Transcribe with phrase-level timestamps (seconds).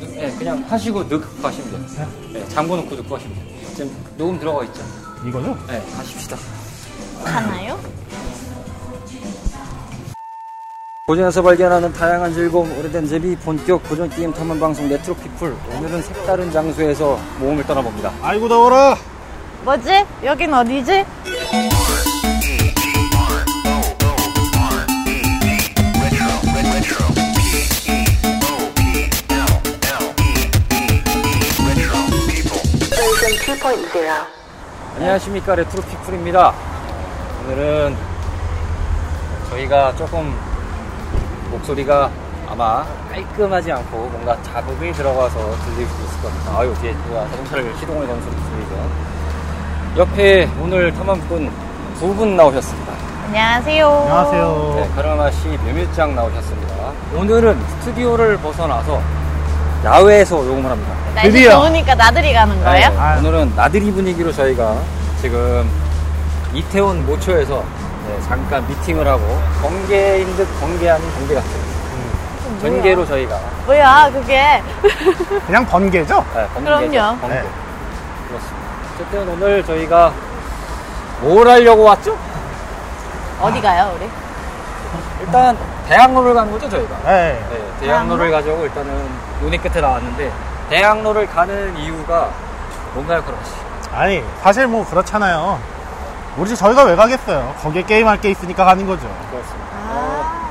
[0.00, 2.08] 네, 그냥 하시고 넣고 하시면 돼요.
[2.32, 3.46] 네, 잠궈 놓고 넣고 하시면 돼요.
[3.74, 4.82] 지금 녹음 들어가 있죠?
[5.26, 5.58] 이거요?
[5.66, 6.36] 네, 하십시다.
[7.24, 7.78] 가나요?
[11.06, 15.54] 고전에서 발견하는 다양한 즐거움, 오래된 재미, 본격 고전 게임 탐험 방송 네트로피플.
[15.76, 18.12] 오늘은 색다른 장소에서 모험을 떠나봅니다.
[18.22, 18.96] 아이고 더워라.
[19.64, 20.04] 뭐지?
[20.24, 21.04] 여긴 어디지?
[34.94, 36.54] 안녕하십니까 레트로피플입니다.
[37.44, 37.96] 오늘은
[39.50, 40.32] 저희가 조금
[41.50, 42.08] 목소리가
[42.48, 46.52] 아마 깔끔하지 않고 뭔가 자극이 들어가서 들릴 수 있을 겁니다.
[46.56, 48.90] 아유 뒤에 누가 자동차를 시동을 거는 소리 들리죠.
[49.96, 51.50] 옆에 오늘 탐험꾼
[51.98, 52.92] 두 분 나오셨습니다.
[53.26, 53.88] 안녕하세요.
[53.88, 54.74] 안녕하세요.
[54.76, 56.92] 네, 가라마 씨 묘밀장 나오셨습니다.
[57.16, 59.02] 오늘은 스튜디오를 벗어나서
[59.86, 60.92] 야외에서 녹음을 합니다.
[61.14, 61.52] 날씨 드디어.
[61.52, 62.90] 더우니까 나들이 가는 거예요?
[62.90, 63.18] 네, 아유.
[63.20, 64.76] 오늘은 나들이 분위기로 저희가
[65.20, 65.70] 지금
[66.52, 67.62] 이태원 모초에서
[68.08, 71.50] 네, 잠깐 미팅을 하고 번개인 듯 번개 아닌 번개 같은
[72.60, 74.62] 전개로 저희가 뭐야 그게
[75.46, 76.24] 그냥 번개죠?
[76.34, 77.18] 네, 번개죠, 그럼요.
[77.20, 77.34] 번개.
[77.36, 77.44] 네.
[78.28, 78.66] 그렇습니다.
[78.94, 80.12] 어쨌든 오늘 저희가
[81.20, 82.16] 뭘 하려고 왔죠?
[83.40, 84.08] 어디 가요 우리?
[85.20, 85.56] 일단
[85.88, 86.96] 대학로를 간 거죠 저희가.
[87.04, 87.44] 네.
[87.50, 89.08] 네, 대학로를 가져고 일단은
[89.40, 90.32] 논의 끝에 나왔는데
[90.68, 92.30] 대학로를 가는 이유가
[92.94, 93.52] 뭔가요, 씨?
[93.94, 95.58] 아니 사실 뭐 그렇잖아요.
[96.36, 97.54] 우리 집 저희가 왜 가겠어요?
[97.62, 99.06] 거기에 게임할 게 있으니까 가는 거죠.
[99.30, 99.66] 그렇습니다.
[99.72, 100.50] 아,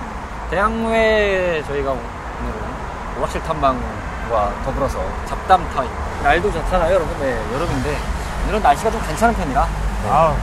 [0.49, 5.89] 대학로에 저희가 오늘은 오락실 탐방과 더불어서 잡담 타임.
[6.23, 7.16] 날도 좋잖아요, 여러분.
[7.19, 7.97] 네, 여름인데
[8.45, 9.67] 오늘은 날씨가 좀 괜찮은 편이라
[10.09, 10.36] 아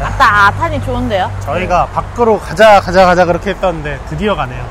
[0.00, 1.30] 우, 따뜻하니 좋은데요?
[1.40, 4.64] 저희가 밖으로 가자 가자 가자 그렇게 했었는데 드디어 가네요.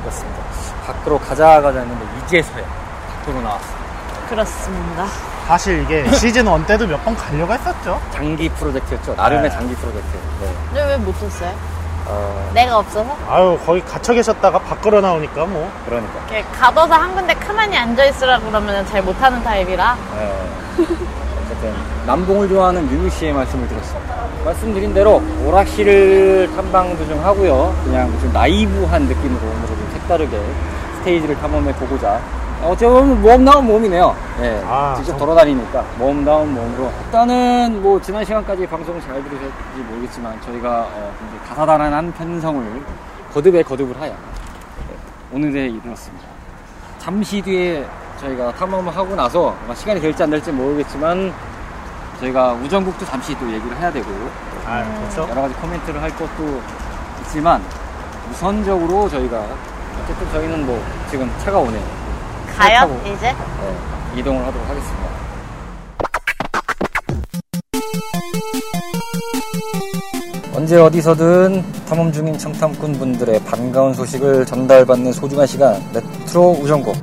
[0.00, 0.40] 그렇습니다.
[0.86, 2.64] 밖으로 가자 가자 했는데 이제서야
[3.24, 3.82] 밖으로 나왔습니다.
[4.28, 5.06] 그렇습니다.
[5.46, 8.00] 사실 이게 시즌 1 때도 몇 번 가려고 했었죠.
[8.12, 9.14] 장기 프로젝트였죠.
[9.14, 9.50] 나름의 네.
[9.50, 10.16] 장기 프로젝트.
[10.40, 10.54] 네.
[10.68, 11.52] 근데 왜못 썼어요?
[12.04, 13.16] 어, 내가 없어서?
[13.30, 16.12] 아유 거기 갇혀 계셨다가 밖으로 나오니까 뭐 그러니까.
[16.30, 20.48] 이렇게 가둬서 한 군데 가만히 앉아 있으라 그러면 잘 못하는 타입이라 네.
[21.44, 21.74] 어쨌든
[22.06, 24.14] 남봉을 좋아하는 유미 씨의 말씀을 들었습니다.
[24.44, 27.72] 말씀드린 대로 오락실을 탐방도 좀 하고요.
[27.84, 30.40] 그냥 좀 나이브한 느낌으로 오늘은 좀 색다르게
[30.98, 32.20] 스테이지를 탐험해 보고자.
[32.64, 34.16] 어떻게 보면 모험다운 모험이네요.
[34.40, 36.92] 네, 아, 직접 정- 돌아다니니까 모험다운 모험으로.
[37.06, 42.64] 일단은 뭐 지난 시간까지 방송 잘 들으셨는지 모르겠지만 저희가 어, 굉장히 다사다난한 편성을
[43.34, 44.96] 거듭에 거듭을 하여 네,
[45.32, 46.26] 오늘에 이르렀습니다.
[46.98, 47.84] 잠시 뒤에
[48.20, 51.32] 저희가 탐험을 하고 나서 아마 시간이 될지 안 될지 모르겠지만
[52.22, 54.06] 저희가 우정국도 잠시 또 얘기를 해야 되고
[54.64, 55.28] 아 그렇죠.
[55.30, 56.62] 여러 가지 코멘트를 할 것도
[57.22, 57.62] 있지만
[58.30, 59.44] 우선적으로 저희가
[60.04, 61.82] 어쨌든 저희는 뭐 지금 차가 오네요.
[62.56, 63.00] 가요 타고.
[63.06, 63.32] 이제?
[63.32, 65.02] 네, 이동을 하도록 하겠습니다.
[70.54, 76.94] 언제 어디서든 탐험 중인 청탐꾼 분들의 반가운 소식을 전달받는 소중한 시간 레트로 우정국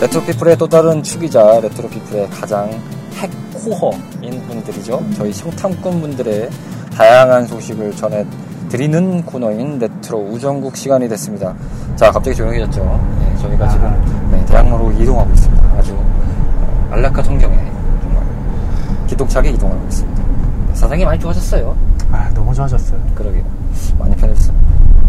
[0.00, 2.70] 레트로피플의 또 다른 축이자 레트로피플의 가장
[3.14, 5.04] 핵코어인 분들이죠.
[5.14, 6.48] 저희 청탐꾼 분들의
[6.96, 8.24] 다양한 소식을 전해
[8.70, 11.54] 드리는 코너인 레트로 우정국 시간이 됐습니다.
[11.96, 12.82] 자, 갑자기 조용해졌죠.
[13.20, 15.68] 네, 저희가 지금 네, 대학로로 이동하고 있습니다.
[15.76, 17.56] 아주 어, 안락한 환경에
[18.02, 18.24] 정말
[19.06, 20.22] 기똥차게 이동하고 있습니다.
[20.68, 21.76] 네, 사장님 많이 좋아졌어요.
[22.12, 22.98] 아 너무 좋아졌어요.
[23.14, 23.42] 그러게요.
[23.98, 24.56] 많이 편해졌어요.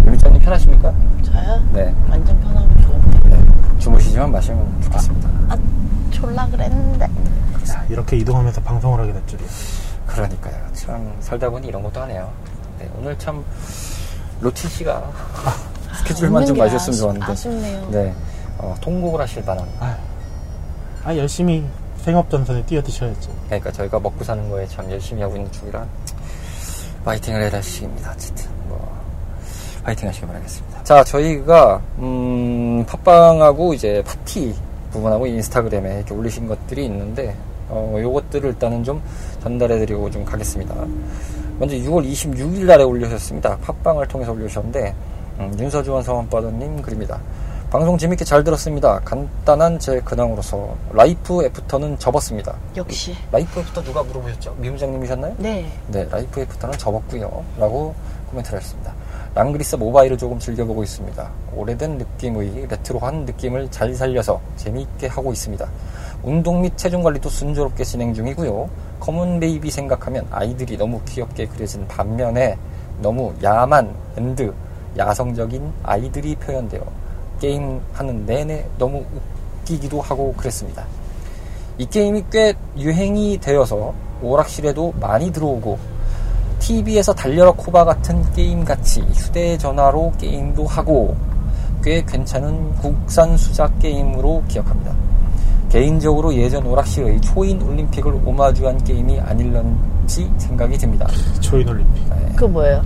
[0.05, 0.93] 유미장님 편하십니까?
[1.23, 1.61] 저요?
[1.73, 1.93] 네.
[2.09, 3.20] 완전 편하고 좋은데 네.
[3.81, 5.29] 주무시지만 마시면 좋겠습니다.
[5.49, 5.57] 아
[6.11, 9.47] 졸라 그랬는데 야, 이렇게 이동하면서 방송을 하게 될 줄이야.
[10.05, 10.55] 그러니까요.
[10.73, 12.31] 참 살다 보니 이런 것도 하네요.
[12.79, 13.43] 네, 오늘 참
[14.39, 15.11] 로치 씨가
[15.99, 17.31] 스케줄만 좀 아쉽- 좋았는데.
[17.31, 17.89] 아쉽네요.
[17.89, 18.13] 네,
[18.59, 19.79] 어, 통곡을 하실 바랍니다.
[19.83, 19.97] 아,
[21.09, 21.65] 아 열심히
[21.97, 23.31] 생업전선에 뛰어드셔야죠.
[23.45, 25.85] 그러니까 저희가 먹고 사는 거에 참 열심히 하고 있는 중이라
[27.05, 28.11] 파이팅을 해달시입니다.
[28.11, 29.00] 어쨌든 뭐
[29.83, 30.83] 파이팅 하시기 바라겠습니다.
[30.83, 34.55] 자, 저희가 음, 팟빵하고 이제 팟티
[34.91, 37.35] 부분하고 인스타그램에 이렇게 올리신 것들이 있는데
[37.69, 39.01] 어, 요것들을 일단은 좀
[39.41, 40.75] 전달해드리고 좀 가겠습니다.
[41.57, 43.57] 먼저 6월 26일 날에 올리셨습니다.
[43.57, 44.93] 팟빵을 통해서 올리셨는데
[45.39, 47.19] 음, 윤서주원 서원바다님 글입니다.
[47.71, 48.99] 방송 재밌게 잘 들었습니다.
[49.05, 52.53] 간단한 제 근황으로서 라이프 애프터는 접었습니다.
[52.75, 54.55] 역시 라이프 애프터 누가 물어보셨죠?
[54.59, 55.35] 미훈장님이셨나요?
[55.37, 57.95] 네 네, 라이프 애프터는 접었고요 라고
[58.29, 58.93] 코멘트를 했습니다.
[59.33, 61.29] 랑그리스 모바일을 조금 즐겨보고 있습니다.
[61.55, 65.65] 오래된 느낌의 레트로한 느낌을 잘 살려서 재미있게 하고 있습니다.
[66.21, 68.69] 운동 및 체중 관리도 순조롭게 진행 중이고요.
[68.99, 72.57] 컴온 베이비 생각하면 아이들이 너무 귀엽게 그려진 반면에
[73.01, 74.53] 너무 야만 and
[74.97, 76.81] 야성적인 아이들이 표현되어
[77.39, 79.05] 게임 하는 내내 너무
[79.61, 80.85] 웃기기도 하고 그랬습니다.
[81.77, 85.79] 이 게임이 꽤 유행이 되어서 오락실에도 많이 들어오고
[86.61, 91.15] TV에서 달려라 코바 같은 게임 같이 휴대전화로 게임도 하고
[91.83, 94.93] 꽤 괜찮은 국산 수작 게임으로 기억합니다.
[95.69, 101.07] 개인적으로 예전 오락실의 초인 올림픽을 오마주한 게임이 아닐런지 생각이 듭니다.
[101.39, 102.03] 초인 올림픽.
[102.35, 102.83] 그 뭐예요?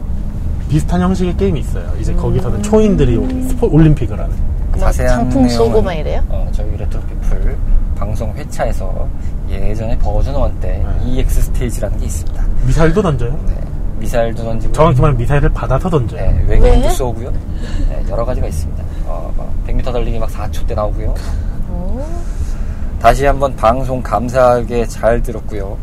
[0.70, 1.92] 비슷한 형식의 게임이 있어요.
[2.00, 4.36] 이제 거기서는 초인들이 스포 올림픽을 하는.
[4.72, 6.22] 막 자세한 상품 쏘고 막 이래요?
[6.30, 7.58] 어, 저희 레트로피플
[7.96, 9.08] 방송 회차에서
[9.50, 10.86] 예전에 버전 1때 네.
[11.06, 12.46] EX 스테이지라는 게 있습니다.
[12.68, 13.32] 미사일도 던져요.
[13.48, 13.56] 네,
[14.06, 16.22] 미사일도 던지고 정확히 말하면 미사일을 받아서 던져요.
[16.22, 16.94] 네, 외계인도 왜?
[16.94, 17.32] 쏘고요.
[17.90, 18.84] 네, 여러 가지가 있습니다.
[19.06, 21.16] 어, 막 100m 달리기 막 4초 때 나오고요.
[21.70, 22.06] 오.
[23.00, 25.78] 다시 한번 방송 감사하게 잘 들었고요.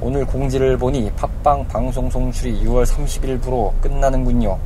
[0.00, 4.58] 오늘 공지를 보니 팟빵 방송 송출이 6월 30일부로 끝나는군요.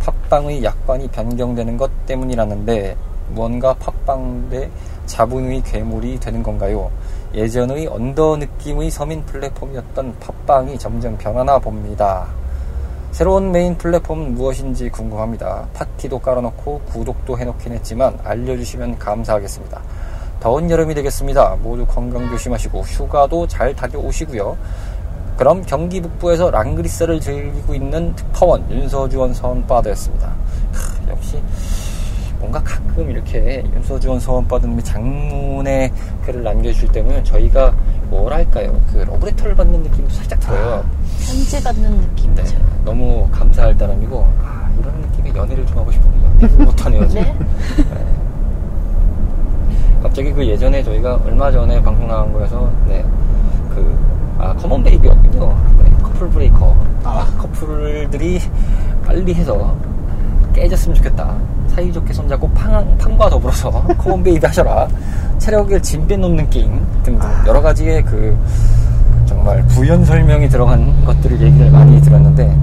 [0.00, 2.96] 팟빵의 약관이 변경되는 것 때문이라는데
[3.28, 4.68] 뭔가 팟빵 내
[5.06, 6.90] 자본의 괴물이 되는 건가요?
[7.34, 12.26] 예전의 언더 느낌의 서민 플랫폼이었던 팟빵이 점점 변하나 봅니다.
[13.12, 15.68] 새로운 메인 플랫폼은 무엇인지 궁금합니다.
[15.74, 19.82] 팟티도 깔아놓고 구독도 해놓긴 했지만 알려주시면 감사하겠습니다.
[20.40, 21.58] 더운 여름이 되겠습니다.
[21.62, 24.56] 모두 건강 조심하시고 휴가도 잘 다녀오시고요.
[25.36, 30.32] 그럼 경기 북부에서 랑그리스를 즐기고 있는 특파원 윤서주원 서원바다였습니다.
[30.72, 31.42] 크, 역시
[32.42, 35.92] 뭔가 가끔 이렇게 윤서주원 서원바다님이 장문의
[36.26, 37.72] 글을 남겨주실 때면 저희가
[38.10, 40.84] 뭐랄까요 그 러브레터를 받는 느낌도 살짝 들어요.
[41.18, 42.56] 편지 받는 네, 느낌이죠.
[42.84, 47.22] 너무 감사할 따름이고 아, 이런 느낌의 연애를 좀 하고 싶은데 연애를 못하네요 지금.
[47.22, 48.06] 네?
[50.02, 53.04] 갑자기 그 예전에 저희가 얼마 전에 방송 나간 거에서 네,
[53.70, 53.96] 그
[54.38, 55.56] 아, Come On Baby였군요.
[55.84, 56.76] 네, 커플 breaker.
[57.04, 58.40] 아, 커플들이
[59.06, 59.76] 빨리 해서
[60.52, 61.34] 깨졌으면 좋겠다.
[61.68, 64.86] 사이좋게 손잡고 팡, 팡과 더불어서 Come On Baby 하셔라.
[65.38, 68.36] 체력을 짐 빼놓는 게임 등등 여러 가지의 그
[69.26, 72.56] 정말 부연 설명이 들어간 것들을 얘기를 많이 들었는데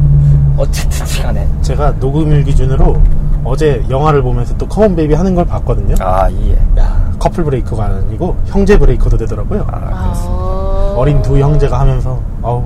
[0.58, 3.02] 어쨌든 간에 제가 녹음일 기준으로
[3.44, 5.96] 어제 영화를 보면서 또 Come On Baby 하는 걸 봤거든요.
[6.00, 6.56] 아, 이해.
[6.78, 9.66] 야, 커플 breaker가 아니고 형제 breaker도 되더라고요.
[9.68, 10.34] 아, 그렇습니다.
[10.34, 10.94] 아.
[10.98, 12.64] 어린 두 형제가 하면서 어우,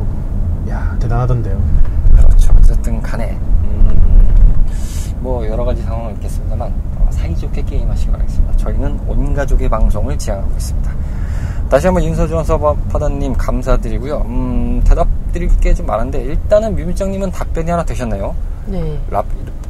[0.69, 1.55] 야, 대단하던데요.
[2.15, 2.53] 그렇죠.
[2.57, 3.52] 어쨌든 간에 음,
[5.23, 6.67] 뭐 여러 가지 상황은 있겠습니다만
[6.99, 8.57] 어, 사이좋게 게임하시기 바라겠습니다.
[8.57, 10.91] 저희는 온 가족의 방송을 지향하고 있습니다.
[11.69, 14.17] 다시 한번 윤서주원 서원바다님 감사드리고요.
[14.25, 18.35] 음, 대답 드릴 게 좀 많은데 일단은 뮤밀장님은 답변이 하나 되셨나요?
[18.67, 18.99] 네.
[19.09, 19.23] 라,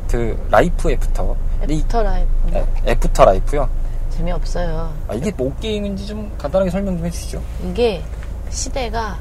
[0.09, 1.35] 그 Life After
[1.69, 2.29] 이- 애프터 라이프.
[2.57, 3.69] 에, After Life요.
[4.09, 4.91] 재미없어요.
[5.07, 7.41] 아, 이게 뭐 게임인지 좀 간단하게 설명 좀 해주시죠.
[7.69, 8.01] 이게
[8.49, 9.17] 시대가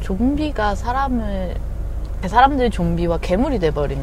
[0.00, 1.54] 좀비가 사람을
[2.26, 3.98] 사람들이 좀비와 괴물이 돼버린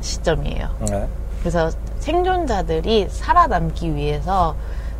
[0.00, 0.68] 시점이에요.
[0.90, 1.08] 네.
[1.40, 4.54] 그래서 생존자들이 살아남기 위해서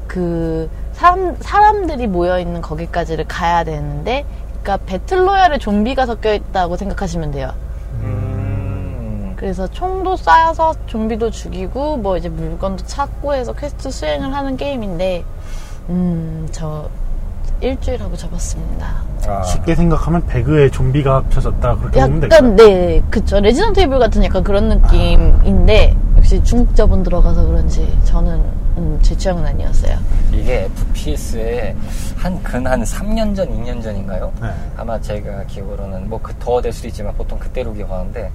[0.07, 4.25] 그 사람 사람들이 모여 있는 거기까지를 가야 되는데,
[4.63, 7.53] 그러니까 battle royale에 좀비가 섞여 있다고 생각하시면 돼요.
[8.01, 15.25] 음, 그래서 총도 쏴서 좀비도 죽이고 뭐 이제 물건도 찾고 해서 퀘스트 수행을 하는 게임인데,
[15.91, 16.89] 음 저
[17.61, 18.87] 일주일 하고 접었습니다.
[19.27, 22.39] 아, 쉽게 생각하면 배그에 좀비가 합쳐졌다 그렇게 보면 될까요?
[22.39, 28.41] 약간 네 그쵸 Resident Evil 같은 약간 그런 느낌인데 역시 중국 자본 들어가서 그런지 저는
[28.77, 29.97] 음, 제 취향은 아니었어요.
[30.33, 31.75] 이게 FPS에
[32.17, 34.31] 한근 한 3년 전, 2년 전인가요?
[34.41, 34.49] 네.
[34.77, 38.31] 아마 제가 기억으로는 뭐 더 될 수도 있지만 보통 그때로 기억하는데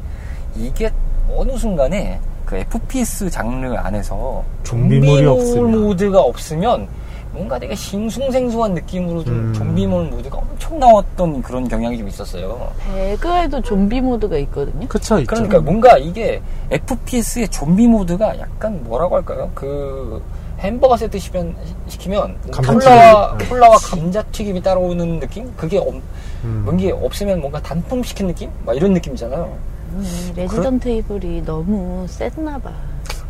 [0.56, 0.92] 이게
[1.34, 5.82] 어느 순간에 그 FPS 장르 안에서 없으면.
[5.84, 6.88] 모드가 없으면
[7.32, 9.54] 뭔가 되게 싱숭생숭한 느낌으로 좀 음.
[9.54, 12.72] 좀비물 모드가 엄청 나왔던 그런 경향이 좀 있었어요.
[12.86, 14.88] 배그에도 좀비 모드가 있거든요.
[14.88, 15.28] 그쵸, 있죠.
[15.28, 19.50] 그러니까 뭔가 이게 FPS의 좀비 모드가 약간 뭐라고 할까요?
[19.56, 20.22] 그
[20.60, 21.56] 햄버거 세트 시면,
[21.88, 22.38] 시키면.
[22.52, 23.46] 콜라와, 네.
[23.48, 25.52] 콜라와 감자튀김이 따라오는 느낌?
[25.56, 25.96] 그게 없,
[26.44, 26.62] 음.
[26.64, 28.52] 뭔게 없으면 뭔가 단품 시킨 느낌?
[28.66, 29.58] 막 이런 느낌이잖아요.
[29.94, 32.72] 음, Resident Evil이 너무 셌나 봐.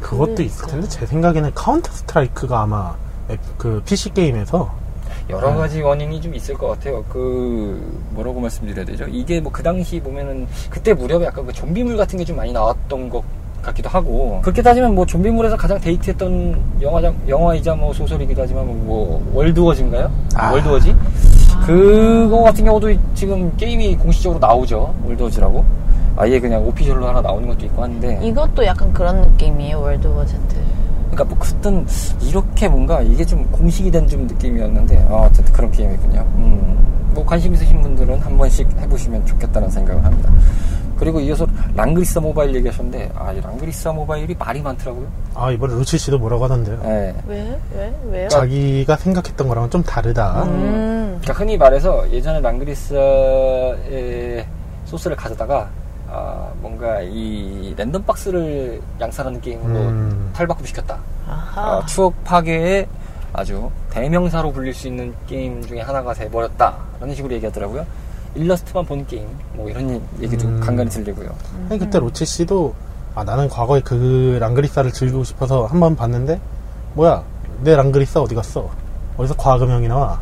[0.02, 0.44] 그것도 그러니까.
[0.44, 2.96] 있을 텐데 제 생각에는 Counter-Strike가 아마
[3.58, 4.70] 그 PC 게임에서
[5.30, 5.58] 여러 네.
[5.58, 7.04] 가지 원인이 좀 있을 것 같아요.
[7.10, 7.80] 그
[8.12, 9.06] 뭐라고 말씀드려야 되죠?
[9.10, 13.10] 이게 뭐 그 당시 보면은 그때 무렵에 약간 그 좀비물 같은 게 좀 많이 나왔던
[13.10, 13.24] 것
[13.62, 19.58] 같기도 하고 그렇게 따지면 뭐 좀비물에서 가장 대히트했던 영화장 영화이자 뭐 소설이기도 하지만 뭐 World
[19.58, 20.12] War Z인가요?
[20.36, 20.52] 아.
[20.52, 20.96] World War Z?
[21.66, 24.94] 그거 같은 경우도 지금 게임이 공식적으로 나오죠.
[25.06, 25.64] World War Z라고.
[26.18, 29.80] 아예 그냥 오피셜로 하나 나오는 것도 있고 한데 이것도 약간 그런 느낌이에요.
[29.80, 30.36] 월드워 Z.
[31.12, 31.86] 그러니까 뭐 그땐
[32.22, 36.20] 이렇게 뭔가 이게 좀 공식이 된 좀 느낌이었는데 아, 어쨌든 그런 게임이군요.
[36.36, 37.12] 음.
[37.14, 40.32] 뭐 관심 있으신 분들은 한 번씩 해보시면 좋겠다는 생각을 합니다.
[40.98, 45.08] 그리고 이어서 랑그리사 모바일 얘기하셨는데 아, 이 랑그리사 모바일이 말이 많더라고요.
[45.36, 46.80] 아 이번에 루치 씨도 뭐라고 하던데요.
[46.86, 47.16] 예.
[47.28, 47.60] 왜?
[47.76, 47.94] 왜?
[48.10, 48.30] 왜요?
[48.30, 50.44] 자기가 생각했던 거랑은 좀 다르다.
[50.44, 51.18] 음.
[51.22, 54.46] 그러니까 흔히 말해서 예전에 랑그리사의
[54.86, 55.70] 소스를 가져다가
[56.12, 60.32] 아, 뭔가 이 random box를 양산하는 게임으로 음.
[60.36, 60.98] 탈바꿈 시켰다.
[61.28, 61.78] 아하.
[61.78, 62.86] 어, 추억 파괴의
[63.34, 66.76] 아주 대명사로 불릴 수 있는 게임 중에 하나가 돼버렸다.
[67.00, 67.86] 라는 식으로 얘기하더라고요.
[68.36, 70.60] 일러스트만 본 게임, 뭐 이런 얘기도 음.
[70.60, 71.34] 간간히 들리고요.
[71.70, 72.74] 아니, 그때 로치 씨도
[73.16, 76.40] 아 나는 과거에 그 랑그리사를 즐기고 싶어서 한 번 봤는데
[76.94, 77.24] 뭐야
[77.62, 78.70] 내 랑그리사 어디 갔어?
[79.18, 80.20] 어디서 과금형이 나와?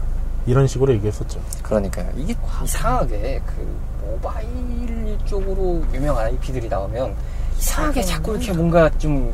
[0.48, 1.40] 이런 식으로 얘기했었죠.
[1.62, 2.08] 그러니까요.
[2.16, 3.68] 이게 이상하게 그
[4.10, 7.16] 모바일 쪽으로 유명한 IP들이 나오면
[7.58, 9.34] 이상하게 자꾸 이렇게 뭔가 좀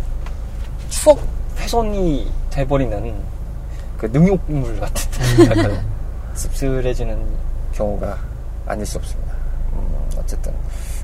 [0.89, 1.19] 추억
[1.57, 3.15] 훼손이 돼버리는
[3.97, 5.85] 그 능욕물 같은 약간
[6.33, 7.25] 씁쓸해지는
[7.73, 8.17] 경우가
[8.65, 9.33] 아닐 수 없습니다.
[9.73, 10.53] 음, 어쨌든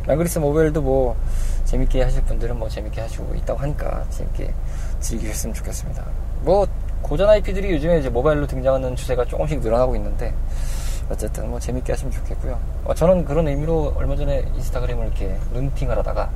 [0.05, 1.15] 랑그리스 모바일도 뭐
[1.65, 4.53] 재밌게 하실 분들은 뭐 재밌게 하시고 있다고 하니까 재밌게
[4.99, 6.05] 즐기셨으면 좋겠습니다.
[6.41, 6.67] 뭐
[7.01, 10.33] 고전 IP들이 요즘에 이제 모바일로 등장하는 추세가 조금씩 늘어나고 있는데
[11.11, 12.57] 어쨌든 뭐 재밌게 하시면 좋겠고요.
[12.85, 16.29] 어, 저는 그런 의미로 얼마 전에 Instagram을 이렇게 눈팅을 하다가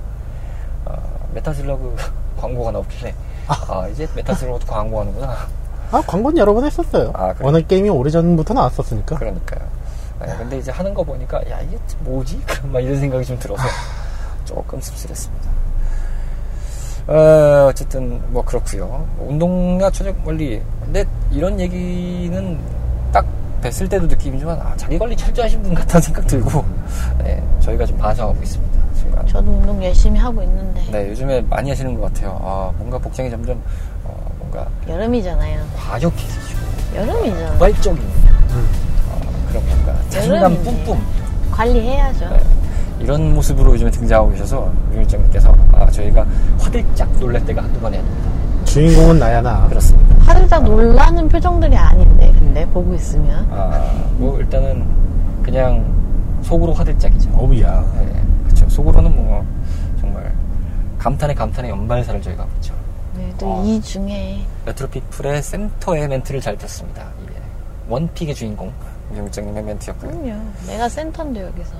[0.85, 1.95] 어, Metal Slug
[2.37, 3.13] 광고가 나오길래
[3.47, 5.35] 아 이제 Metal Slug 광고하는구나.
[5.91, 7.11] 아 광고는 여러 번 했었어요.
[7.13, 7.49] 아, 그래요?
[7.49, 9.17] 어느 게임이 오래전부터 나왔었으니까.
[9.17, 9.61] 그러니까요.
[10.21, 12.41] 네, 근데 이제 하는 거 보니까 야 이게 뭐지?
[12.71, 13.63] 막 이런 생각이 좀 들어서
[14.45, 15.49] 조금 씁쓸했습니다.
[17.07, 19.07] 어, 어쨌든 뭐 그렇고요.
[19.19, 20.61] 운동과 조직 원리.
[20.83, 22.84] 근데 이런 얘기는 딱
[23.69, 26.63] 뵀을 때도 느낌이지만 아, 자기 관리 철저하신 분 같다는 생각 들고
[27.23, 28.79] 네, 저희가 좀 반성하고 있습니다.
[28.95, 29.27] 순간.
[29.27, 32.39] 저도 운동 열심히 하고 있는데 네, 요즘에 많이 하시는 것 같아요.
[32.43, 33.59] 아, 뭔가 복장이 점점
[34.03, 35.59] 어, 뭔가 여름이잖아요.
[35.77, 36.59] 과격해지시고
[36.95, 37.53] 여름이잖아.
[37.53, 38.03] 도발적인
[39.09, 39.19] 어,
[39.49, 40.63] 그런 뭔가 자신감.
[40.63, 40.99] 뿜뿜
[41.51, 42.29] 관리해야죠.
[42.29, 42.39] 네.
[42.99, 46.25] 이런 모습으로 요즘에 등장하고 계셔서 유일장님께서 아, 저희가
[46.59, 48.29] 화들짝 놀랄 때가 한두 번이 아닙니다.
[48.65, 49.67] 주인공은 나야 나.
[49.67, 50.14] 그렇습니다.
[50.25, 54.85] 화들짝 놀라는 표정들이 아닌데 근데 보고 있으면 아, 뭐 일단은
[55.43, 55.85] 그냥
[56.41, 57.29] 속으로 화들짝이죠.
[57.35, 57.85] 어우야.
[57.99, 58.69] 네, 그렇죠.
[58.69, 59.45] 속으로는 뭐
[59.99, 60.33] 정말
[60.97, 62.73] 감탄에 감탄에 연발사를 저희가 있죠.
[63.15, 63.37] 네, 어.
[63.37, 67.03] 또이 중에 레트로피플의 센터의 멘트를 잘 폈습니다.
[67.29, 67.41] 예.
[67.87, 68.71] 원픽의 주인공
[69.13, 70.11] 유일장님의 멘트였고요.
[70.11, 70.41] 그럼요.
[70.67, 71.75] 내가 센터인데 여기서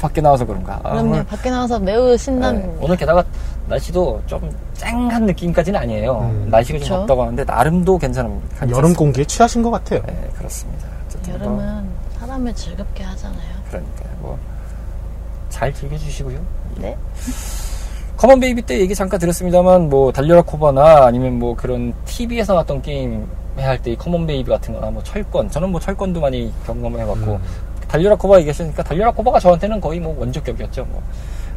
[0.00, 0.78] 밖에 나와서 그런가.
[0.84, 1.10] 아, 그럼요.
[1.10, 3.24] 오늘 밖에 나와서 매우 신나는 네, 오늘 게다가
[3.68, 6.30] 날씨도 좀 쨍한 느낌까지는 아니에요.
[6.30, 6.48] 음.
[6.50, 6.96] 날씨가 좀 그쵸.
[7.00, 8.70] 덥다고 하는데 나름도 괜찮습니다.
[8.70, 10.00] 여름 공기에 취하신 것 같아요.
[10.06, 10.86] 네, 그렇습니다.
[11.06, 11.88] 어쨌든 뭐, 여름은
[12.20, 13.52] 사람을 즐겁게 하잖아요.
[13.68, 16.38] 그러니까 뭐 잘 즐겨주시고요.
[16.78, 16.96] 네?
[18.16, 22.82] Come On Baby 때 얘기 잠깐 들었습니다만 뭐 달려라 코바나 아니면 뭐 그런 TV에서 나왔던
[22.82, 23.26] 게임
[23.60, 27.32] 할 때 이 Come On Baby 같은 거나 뭐 철권 저는 뭐 철권도 많이 경험해봤고
[27.34, 27.42] 음.
[27.88, 30.84] 달려라 코바 얘기하시니까 달려라 코바가 저한테는 거의 뭐 원조격이었죠.
[30.86, 31.02] 뭐.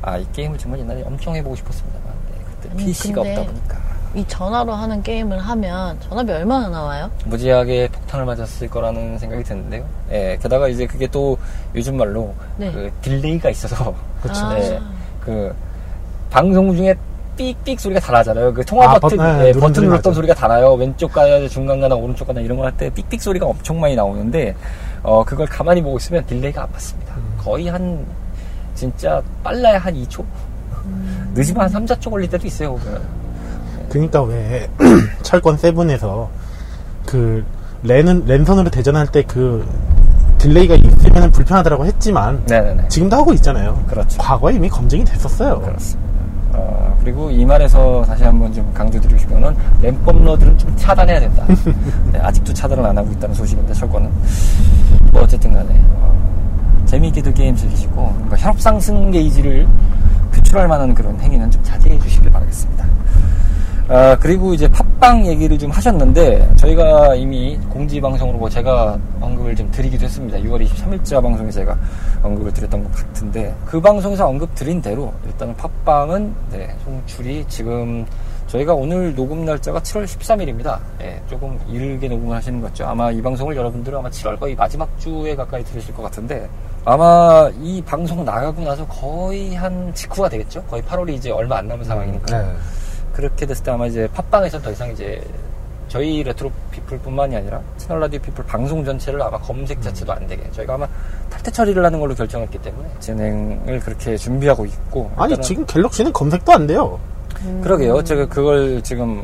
[0.01, 3.77] 아, 이 게임을 정말 옛날에 엄청 해보고 싶었습니다만 네, 그때 아니, PC가 없다 보니까
[4.13, 7.09] 이 전화로 하는 게임을 하면 전화비 얼마나 나와요?
[7.25, 9.85] 무지하게 폭탄을 맞았을 거라는 생각이 드는데요.
[10.11, 11.37] 예, 게다가 이제 그게 또
[11.73, 12.71] 요즘 말로 네.
[12.71, 14.49] 그 delay가 있어서 그쵸.
[14.49, 14.79] 네,
[15.21, 15.55] 그
[16.29, 16.93] 방송 중에
[17.35, 18.53] 삑삑 소리가 다 나잖아요.
[18.53, 20.13] 그 통화 아, 버튼, 버- 네, 예, 버튼 소리 눌렀던 나죠.
[20.15, 20.73] 소리가 다 나요.
[20.73, 24.55] 왼쪽 가야 중간 가나 오른쪽 가나 이런 거 할 때 삑삑 소리가 엄청 많이 나오는데
[25.03, 27.13] 어 그걸 가만히 보고 있으면 delay가 안 맞습니다.
[27.15, 27.35] 음.
[27.37, 28.05] 거의 한
[28.73, 30.23] 진짜 빨라야 한 2초,
[30.85, 31.31] 음.
[31.35, 32.75] 늦으면 한 3, 4초 걸릴 때도 있어요.
[32.75, 33.01] 보면.
[33.89, 34.67] 그니까 왜
[35.23, 36.29] 철권 Seven에서
[37.05, 37.45] 그
[37.83, 39.65] 랜은 랜선으로 대전할 때 그
[40.39, 42.87] delay가 있으면 불편하다고 했지만 네네네.
[42.89, 43.83] 지금도 하고 있잖아요.
[43.87, 44.17] 그렇죠.
[44.19, 45.61] 과거에 이미 검증이 됐었어요.
[45.61, 46.05] 그렇습니다.
[46.55, 51.45] 어, 그리고 이 말에서 다시 한번 좀 강조드리고 싶은 거는 랜뽑러들은 좀 차단해야 된다.
[52.11, 54.09] 네, 아직도 차단을 안 하고 있다는 소식인데 철권은
[55.11, 59.67] 뭐 어쨌든 간에 어, 재미있게도 게임 즐기시고 뭔가 혈압 상승 게이지를
[60.33, 62.85] 표출할 만한 그런 행위는 좀 자제해 주시길 바라겠습니다.
[63.87, 69.69] 아, 그리고 이제 팟빵 얘기를 좀 하셨는데, 저희가 이미 공지 방송으로 뭐 제가 언급을 좀
[69.69, 70.39] 드리기도 했습니다.
[70.39, 71.77] 6월 23일자 방송에 제가
[72.23, 78.03] 언급을 드렸던 것 같은데, 그 방송에서 언급 드린 대로, 일단은 팟빵은, 네, 송출이 지금,
[78.47, 80.79] 저희가 오늘 녹음 날짜가 7월 13일입니다.
[81.01, 82.85] 예, 조금 이르게 녹음을 하시는 거죠.
[82.85, 86.47] 아마 이 방송을 여러분들은 아마 7월 거의 마지막 주에 가까이 들으실 것 같은데,
[86.85, 90.63] 아마 이 방송 나가고 나서 거의 한 직후가 되겠죠?
[90.63, 92.41] 거의 8월이 이제 얼마 안 남은 상황이니까.
[92.41, 92.51] 네.
[93.15, 95.21] 그렇게 됐을 때 아마 이제 팟빵에서 더 이상 이제
[95.87, 100.73] 저희 레트로 피플뿐만이 아니라 채널 라디오 피플 방송 전체를 아마 검색 자체도 안 되게 저희가
[100.73, 100.87] 아마
[101.29, 106.67] 탈퇴 처리를 하는 걸로 결정했기 때문에 진행을 그렇게 준비하고 있고 아니 지금 갤럭시는 검색도 안
[106.67, 106.99] 돼요.
[107.61, 109.23] 그러게요 제가 그걸 지금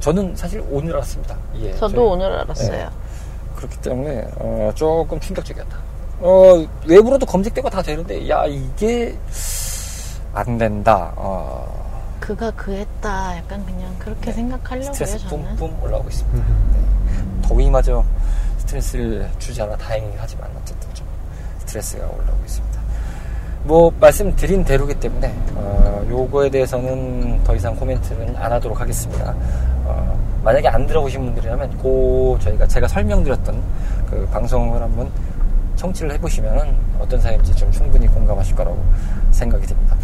[0.00, 1.36] 저는 사실 오늘 알았습니다.
[1.60, 2.70] 예, 저도 저희- 오늘 알았어요.
[2.72, 2.88] 네.
[3.56, 5.76] 그렇기 때문에 어, 조금 충격적이었다.
[6.20, 9.16] 어, 외부로도 검색되고 다 되는데 야 이게
[10.34, 11.12] 안 된다.
[11.16, 11.77] 어,
[12.20, 13.36] 그가 그 했다.
[13.36, 15.56] 약간 그냥 그렇게 생각하려고요, 스트레스 저는.
[15.56, 16.46] 뿜뿜 올라오고 있습니다.
[16.72, 17.42] 네.
[17.42, 18.04] 더위마저
[18.58, 21.06] 스트레스를 주지 않아 다행이긴 하지만 어쨌든 좀
[21.60, 22.80] 스트레스가 올라오고 있습니다.
[23.64, 29.34] 뭐 말씀드린 대로기 때문에 어, 요거에 대해서는 더 이상 코멘트는 안 하도록 하겠습니다.
[29.84, 33.62] 어, 만약에 안 들어보신 분들이라면 고 저희가 제가 설명드렸던
[34.10, 35.10] 그 방송을 한번
[35.76, 38.82] 청취를 해보시면은 어떤 사연인지 좀 충분히 공감하실 거라고
[39.30, 39.96] 생각이 듭니다.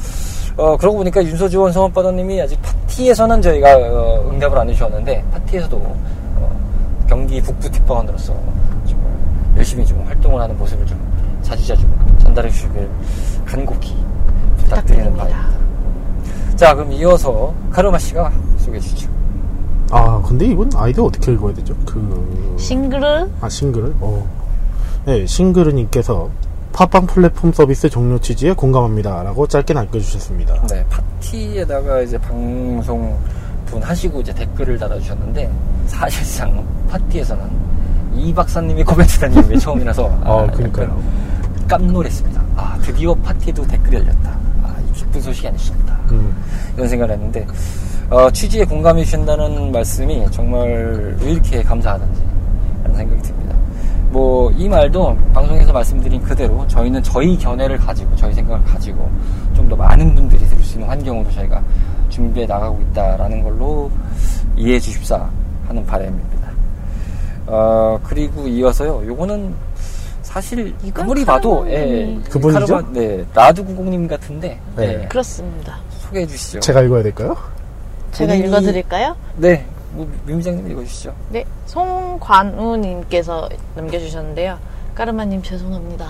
[0.57, 7.41] 어, 그러고 보니까 윤소지원 성원바다님이 아직 파티에서는 저희가 어, 응답을 안 해주셨는데 파티에서도 어, 경기
[7.41, 8.33] 북부 특파원으로서
[8.87, 9.11] 정말
[9.57, 10.99] 열심히 좀 활동을 하는 모습을 좀
[11.43, 11.85] 자주자주
[12.19, 12.89] 전달해 주시길
[13.45, 13.95] 간곡히
[14.59, 15.17] 부탁드리는.
[15.17, 15.49] 바입니다.
[16.57, 19.11] 자, 그럼 이어서 카르마 씨가 소개해 주시죠.
[19.91, 21.75] 아, 근데 이건 아이디어 어떻게 읽어야 되죠?
[21.85, 22.57] 그.
[22.59, 23.95] 싱글을 아, 싱글을?
[24.01, 24.27] 어.
[25.05, 26.31] 네, 싱글은님께서
[26.75, 29.23] 팟빵 플랫폼 서비스 종료 취지에 공감합니다.
[29.23, 30.67] 라고 짧게 남겨주셨습니다.
[30.67, 33.17] 네, 파티에다가 이제 방송
[33.67, 35.49] 분 하시고 이제 댓글을 달아주셨는데
[35.87, 37.45] 사실상 파티에서는
[38.17, 41.01] 이 박사님이 코멘트 다는 게 처음이라서 어, 약간 그러니까요.
[41.69, 42.43] 깜놀했습니다.
[42.57, 44.31] 아 드디어 파티에도 댓글이 열렸다.
[44.65, 45.95] 아, 이 기쁜 소식이 없다.
[46.11, 46.35] 음.
[46.77, 47.47] 이런 생각을 했는데
[48.11, 52.21] 어, 취지에 공감해 주신다는 말씀이 정말 왜 이렇게 감사하던지
[52.83, 53.57] 하는 생각이 듭니다.
[54.15, 59.11] 뭐 이 말도 방송에서 말씀드린 그대로 저희는 저희 견해를 가지고 저희 생각을 가지고
[59.57, 61.61] 좀 더 많은 분들이 들을 수 있는 환경으로 저희가
[62.11, 63.91] 준비해 나가고 있다라는 걸로
[64.57, 65.27] 이해해 주십사
[65.67, 66.49] 하는 바람입니다.
[67.47, 69.05] 어, 그리고 이어서요.
[69.07, 69.55] 요거는
[70.23, 72.67] 사실 아무리 봐도 예, 님이- 그분이죠?
[72.75, 75.03] 카르마, 네, 라두 구공님 같은데 네.
[75.03, 75.79] 예, 그렇습니다.
[76.01, 76.61] 소개해 주시죠.
[76.61, 77.37] 제가 읽어야 될까요?
[78.13, 79.17] 제가 본인이- 읽어드릴까요?
[79.39, 79.74] 네, 뭐,
[80.27, 81.15] 민부장님 읽어주시죠.
[81.31, 84.59] 네, 송관우님께서 남겨주셨는데요.
[84.95, 86.07] 까르마님 죄송합니다.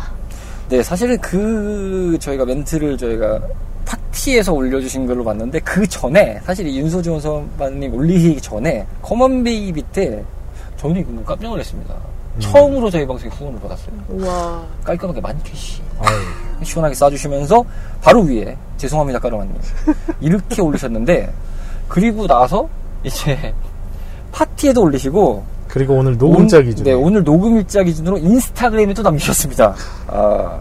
[0.69, 3.41] 네, 사실은 그 저희가 멘트를 저희가
[3.85, 10.25] 파티에서 올려주신 걸로 봤는데 그 전에 사실 이 윤소지원 선반님 올리기 전에 커먼 베이 밑에
[10.77, 11.95] 저는 이거 깜짝 놀랐습니다.
[12.39, 13.95] 처음으로 저희 방송에 후원을 받았어요.
[14.09, 14.65] 우와.
[14.83, 15.83] 깔끔하게 만캐시
[16.63, 17.65] 시원하게 쏴주시면서
[18.03, 19.55] 바로 위에 죄송합니다 까르마님
[20.21, 21.33] 이렇게 올리셨는데
[21.89, 22.69] 그리고 나서
[23.05, 23.55] 이제
[24.39, 29.75] 파티에도 올리시고 그리고 오늘 녹음자 온- 기준에 네, 오늘 녹음일자 기준으로 인스타그램에 또 남기셨습니다.
[30.09, 30.61] 아,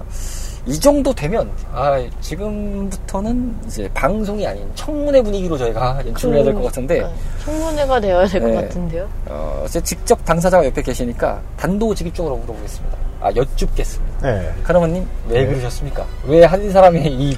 [0.66, 6.64] 이 정도 되면, 아, 지금부터는 이제 방송이 아닌 청문회 분위기로 저희가 연출을 해야 될 것
[6.64, 7.10] 같은데, 네,
[7.44, 8.56] 청문회가 되어야 될것 네.
[8.62, 9.10] 같은데요.
[9.28, 12.98] 어, 제 직접 당사자가 옆에 계시니까 단도직입적으로 물어보겠습니다.
[13.22, 14.20] 아, 여쭙겠습니다.
[14.22, 14.54] 네.
[14.64, 15.48] 카르마님, 왜 네.
[15.48, 16.06] 그러셨습니까?
[16.26, 17.36] 왜 한 사람의 이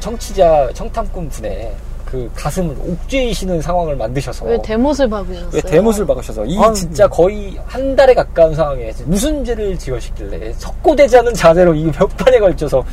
[0.00, 1.72] 청취자, 청탐꾼 분의
[2.12, 5.48] 그 가슴을 옥죄이시는 상황을 만드셔서 왜 대못을 박으셨어요?
[5.50, 6.74] 왜 대못을 박으셔서 이 아유.
[6.74, 12.84] 진짜 거의 한 달에 가까운 상황에 무슨 죄를 지으시길래 석고되지 않은 자세로 이몇 판에 걸쳐서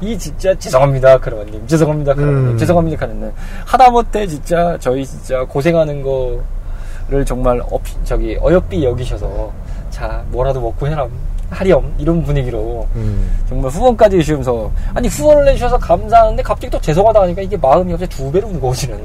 [0.00, 2.58] 이 진짜 죄송합니다 그러면님 죄송합니다 그러면님 음.
[2.58, 3.32] 죄송합니다 그러면
[3.66, 9.52] 하다못해 진짜 저희 진짜 고생하는 거를 정말 어피, 저기 어여삐 여기셔서
[9.90, 11.08] 자 뭐라도 먹고 해라
[11.52, 13.30] 하렴 이런 분위기로 음.
[13.48, 18.32] 정말 후원까지 해주시면서 아니 후원을 해주셔서 감사하는데 갑자기 또 죄송하다 하니까 이게 마음이 갑자기 두
[18.32, 18.98] 배로 무거워지는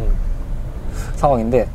[1.15, 1.67] 상황인데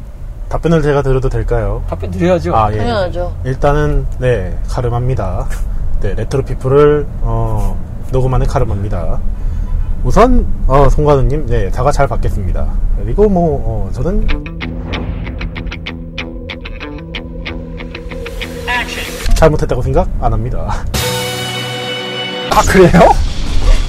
[0.52, 1.82] 답변을 제가 드려도 될까요?
[1.88, 2.54] 답변 드려야죠.
[2.54, 2.76] 아, 예.
[2.76, 3.34] 당연하죠.
[3.44, 5.46] 일단은, 네, 카르마입니다.
[6.00, 7.74] 네, 레트로 피플을, 어,
[8.10, 9.18] 녹음하는 카르마입니다.
[10.04, 12.66] 우선, 어, 송관우님, 네, 사과 잘 받겠습니다.
[12.98, 14.26] 그리고 뭐, 어, 저는,
[19.42, 20.72] 잘못했다고 생각 안 합니다.
[22.50, 23.12] 아 그래요?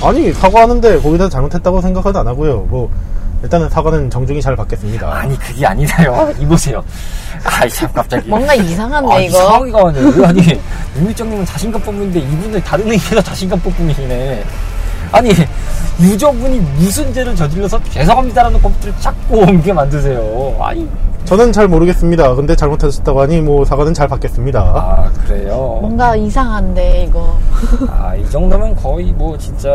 [0.02, 2.62] 아니, 사과하는데 거기다 잘못했다고 생각은 안 하고요.
[2.62, 2.90] 뭐,
[3.44, 5.14] 일단은 사과는 정중히 잘 받겠습니다.
[5.14, 6.34] 아니 그게 아니라요.
[6.40, 6.84] 이보세요.
[7.44, 8.28] 아이 참 갑자기.
[8.30, 9.38] 뭔가 이상한데 아, 이거.
[9.38, 10.26] 상황이가 아니에요.
[10.26, 10.42] 아니
[10.98, 14.44] 윤미정님은 자신감 뿜는데 이분은 다른 의미에서 자신감 뿜뿜이시네.
[15.12, 15.30] 아니
[16.02, 20.56] 유저분이 무슨 죄를 저질러서 죄송합니다라는 컴퓨터를 자꾸 옮게 만드세요.
[20.60, 20.88] 아니
[21.26, 22.36] 저는 잘 모르겠습니다.
[22.36, 24.60] 근데 잘못하셨다고 하니, 뭐, 사과는 잘 받겠습니다.
[24.60, 25.78] 아 그래요.
[25.82, 27.38] 뭔가 이상한데 이거.
[27.90, 29.70] 아 이 정도면 거의 뭐 진짜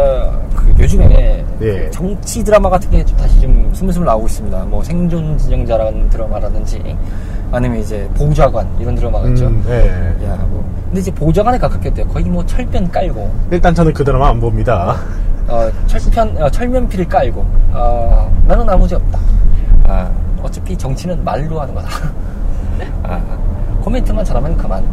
[0.54, 1.90] 그 요즘에 예.
[1.90, 4.64] 정치 드라마 같은 게좀 다시 좀 스물스물 나오고 있습니다.
[4.66, 6.96] 뭐 생존 진영자라는 드라마라든지
[7.50, 9.46] 아니면 이제 보좌관 이런 드라마가 있죠.
[9.46, 9.88] 음, 네.
[10.26, 10.62] 야, 뭐.
[10.84, 12.06] 근데 이제 보좌관에 가깝겠대요.
[12.08, 14.96] 거의 뭐 철변 깔고, 일단 저는 그 드라마 안 봅니다.
[15.48, 19.18] 어, 철편, 어, 철면피를 깔고, 어, 나는 아무 죄 없다.
[19.84, 20.10] 아,
[20.42, 21.88] 어차피 정치는 말로 하는 거다.
[23.02, 23.20] 아,
[23.82, 24.84] 코멘트만 잘하면 그만.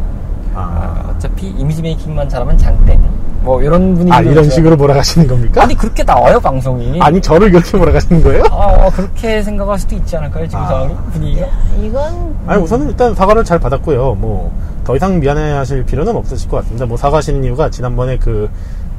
[0.54, 2.98] 아, 아, 어차피 이미지 메이킹만 잘하면 장땡.
[3.42, 4.12] 뭐 이런 분위기.
[4.12, 5.62] 아, 이런 식으로 몰아가시는 겁니까?
[5.62, 6.98] 아니 그렇게 나와요 방송이.
[7.00, 8.42] 아니, 저를 그렇게 몰아가시는 거예요?
[8.50, 10.66] 아 그렇게 생각할 수도 있지 않을까요 지금 아.
[10.66, 11.46] 상황이 분위기가.
[11.80, 14.14] 이건 아니 우선은 일단 사과를 잘 받았고요.
[14.14, 14.50] 뭐
[14.86, 16.86] 더 이상 미안해하실 필요는 없으실 것 같습니다.
[16.86, 18.48] 뭐 사과하시는 이유가 지난번에 그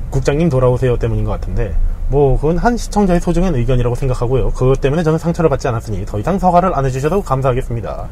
[0.10, 1.76] 국장님 돌아오세요 때문인 것 같은데
[2.10, 4.52] 뭐 그건 한 시청자의 소중한 의견이라고 생각하고요.
[4.52, 8.08] 그것 때문에 저는 상처를 받지 않았으니 더 이상 사과를 안 해주셔도 감사하겠습니다.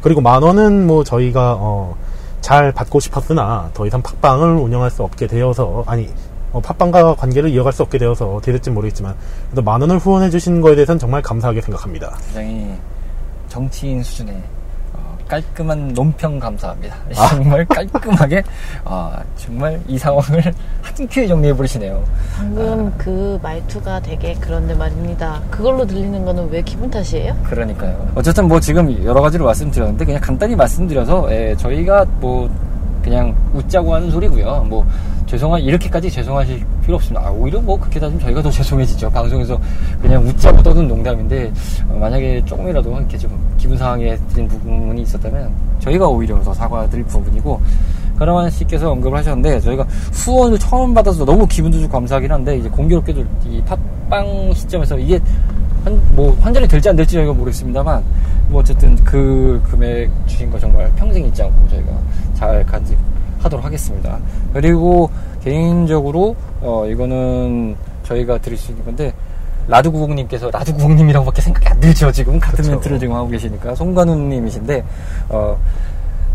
[0.00, 1.96] 그리고 만 원은 뭐 저희가 어,
[2.40, 6.08] 잘 받고 싶었으나 더 이상 팟빵을 운영할 수 없게 되어서 아니
[6.52, 9.14] 어, 팟빵과 관계를 이어갈 수 없게 되어서 어떻게 될지 모르겠지만
[9.50, 12.16] 그래도 만 원을 후원해 주신 거에 대해서는 정말 감사하게 생각합니다.
[12.32, 12.74] 굉장히
[13.48, 14.63] 정치인 수준의 어,
[15.28, 16.96] 깔끔한 논평 감사합니다.
[17.16, 17.28] 아.
[17.28, 18.42] 정말 깔끔하게
[18.84, 22.04] 아, 정말 이 상황을 한 큐에 정리해 버리시네요.
[22.36, 25.40] 방금 그 말투가 되게 그런데 말입니다.
[25.50, 27.36] 그걸로 들리는 거는 왜 기분 탓이에요?
[27.44, 28.12] 그러니까요.
[28.14, 32.48] 어쨌든 뭐 지금 여러 가지로 말씀드렸는데 그냥 간단히 말씀드려서 예, 저희가 뭐
[33.04, 34.64] 그냥 웃자고 하는 소리고요.
[34.68, 34.84] 뭐
[35.26, 37.26] 죄송한 이렇게까지 죄송하실 필요 없습니다.
[37.26, 39.10] 아, 오히려 뭐 그렇게 따지면 저희가 더 죄송해지죠.
[39.10, 39.60] 방송에서
[40.00, 41.52] 그냥 웃자고 떠든 농담인데
[41.88, 47.60] 어, 만약에 조금이라도 이렇게 좀 기분 상하게 드린 부분이 있었다면 저희가 오히려 더 사과드릴 부분이고
[48.18, 53.24] 그러만 씨께서 언급을 하셨는데 저희가 후원을 처음 받아서 너무 기분도 좋고 감사하긴 한데 이제 공교롭게도
[53.46, 53.62] 이
[54.08, 55.20] 팟빵 시점에서 이게
[55.84, 58.02] 한, 뭐, 환전이 될지 안 될지 저희가 모르겠습니다만,
[58.48, 61.92] 뭐, 어쨌든 그 금액 주신 거 정말 평생 잊지 않고 저희가
[62.34, 64.18] 잘 간직하도록 하겠습니다.
[64.54, 65.10] 그리고
[65.42, 69.12] 개인적으로, 어, 이거는 저희가 드릴 수 있는 건데,
[69.68, 72.10] 라두구공님께서 라두구공님이라고밖에 생각이 안 들죠.
[72.12, 72.70] 지금 같은 그쵸.
[72.70, 73.74] 멘트를 지금 하고 계시니까.
[73.74, 74.84] 송관우님이신데,
[75.28, 75.56] 어,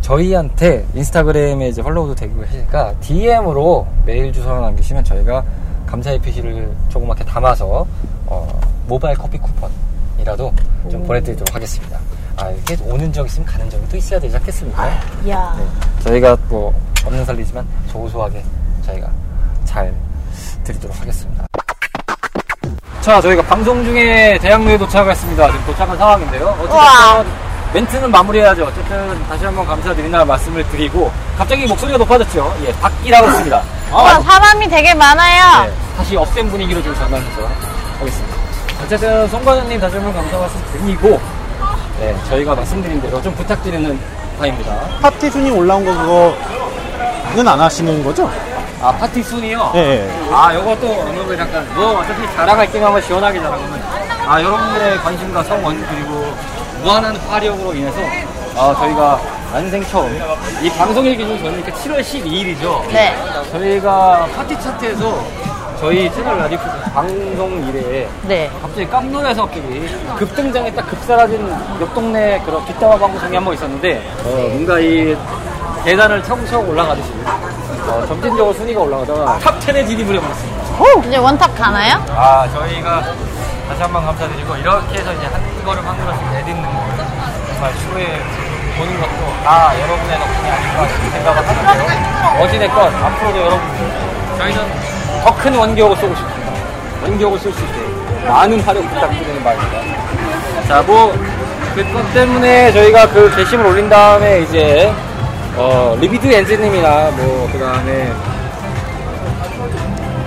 [0.10, 5.44] 저희한테 인스타그램에 이제 팔로우도 되고 계시니까 DM으로 메일 주소를 남기시면 저희가
[5.86, 7.86] 감사의 표시를 조그맣게 담아서
[8.26, 10.52] 어, 모바일 커피 쿠폰이라도
[10.90, 12.00] 좀 보내드리도록 하겠습니다.
[12.38, 14.88] 아 이렇게 오는 적 있으면 가는 적이 또 있어야 되지 않겠습니까?
[15.30, 16.04] 야, 네.
[16.04, 16.74] 저희가 뭐
[17.06, 18.44] 없는 살리지만 소소하게
[18.88, 19.08] 저희가
[19.66, 19.94] 잘
[20.64, 21.46] 드리도록 하겠습니다.
[23.02, 25.52] 자, 저희가 방송 중에 대학로에 도착했습니다.
[25.52, 26.48] 지금 도착한 상황인데요.
[26.62, 28.66] 어쨌든 멘트는 마무리해야죠.
[28.66, 32.56] 어쨌든 다시 한번 감사드린다는 말씀을 드리고 갑자기 목소리가 높아졌죠.
[32.66, 33.62] 예, 박기라고 했습니다.
[33.92, 35.66] 와, 사람이 되게 많아요.
[35.66, 37.42] 네, 다시 업된 분위기로 좀 전환해서
[38.00, 38.38] 하겠습니다.
[38.84, 41.20] 어쨌든 송관우님 다시 한번 감사 말씀 드리고
[42.00, 44.00] 네, 저희가 말씀드린 대로 좀 부탁드리는
[44.40, 44.74] 바입니다.
[45.02, 46.36] 팟티 순위 올라온 거
[47.30, 48.32] 그거는 안 하시는 거죠?
[48.82, 49.74] 아 팟티 순위요?
[49.76, 49.80] 예.
[49.80, 50.12] 예.
[50.32, 53.84] 아 요것도 언급을 잠깐 뭐 어차피 자랑할 게임 한번 시원하게 자랑하면
[54.26, 56.19] 아 여러분들의 관심과 성원 그리고
[56.84, 57.98] 무한한 화력으로 인해서
[58.58, 59.20] 아 저희가
[59.54, 60.14] 난생 처음
[60.62, 63.16] 이 방송일 기준 저는 그 7월 12일이죠 네.
[63.52, 65.24] 저희가 팟티 차트에서
[65.80, 66.60] 저희 채널 라디오
[66.94, 68.50] 방송 이래에 네.
[68.62, 74.80] 갑자기 깜놀해서끼리 급등장에 딱 급사라진 옆 동네 그런 뒷담화 방송이 한 번 있었는데 어, 뭔가
[74.80, 75.16] 이
[75.86, 77.10] 계단을 차곡차곡 올라가듯이
[77.88, 80.60] 어, 점진적으로 순위가 올라가다가 탑 10에 진입을 해버렸습니다.
[81.08, 82.04] 이제 원탑 가나요?
[82.10, 83.04] 아 저희가
[83.70, 86.70] 다시 한 번 감사드리고 이렇게 해서 이제 한 걸음 한 걸음씩 내딛는 거
[87.54, 88.20] 정말 추후에
[88.78, 92.44] 보는 것도 다 여러분의 덕분이 아닐까 생각을 하는데요.
[92.44, 93.62] 어찌됐건 앞으로도 여러분
[94.38, 94.62] 저희는
[95.24, 96.52] 더 큰 원기옥을 쏘고 싶습니다.
[97.04, 99.80] 원기옥을 쏠수 있게 많은 화력 부탁드리는 바입니다.
[100.68, 101.14] 자, 뭐,
[101.76, 104.94] 그것 때문에 저희가 그 게시물 올린 다음에 이제,
[105.56, 108.12] 어, 리비드 엔지님이나 뭐, 그 다음에,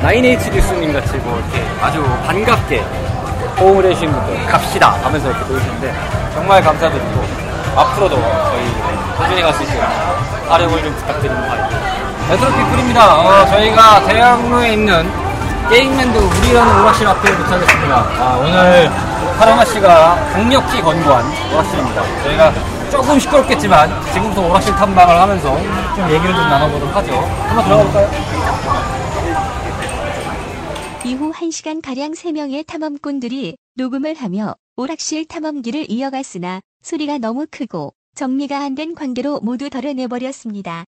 [0.02, 2.82] 나인에이치 뉴스님 같이 뭐, 이렇게 아주 반갑게
[3.58, 4.94] 호응을 해주신 분들, 갑시다!
[5.02, 5.94] 하면서 이렇게 보여주는데,
[6.34, 7.24] 정말 감사드리고,
[7.76, 8.72] 앞으로도 저희
[9.18, 9.84] 꾸준히 갈 수 있도록
[10.48, 11.78] 화력을 좀 부탁드리는 바입니다.
[12.30, 13.14] 레트로피플입니다.
[13.18, 15.10] 어, 저희가 대학로에 있는
[15.70, 17.94] 게임랜드 우리라는 오락실 앞에 도착했습니다.
[17.96, 18.90] 아, 오늘
[19.38, 22.02] 카르마 씨가 강력히 권고한 오락실입니다.
[22.24, 22.52] 저희가
[22.90, 25.48] 조금 시끄럽겠지만 지금부터 오락실 탐방을 하면서
[25.96, 27.12] 좀 얘기를 좀 나눠보도록 하죠.
[27.48, 28.10] 한번 들어가 볼까요?
[31.12, 38.94] 이후 1시간가량 3명의 탐험꾼들이 녹음을 하며 오락실 탐험기를 이어갔으나 소리가 너무 크고 정리가 안 된
[38.94, 40.84] 관계로 모두 덜어내버렸습니다.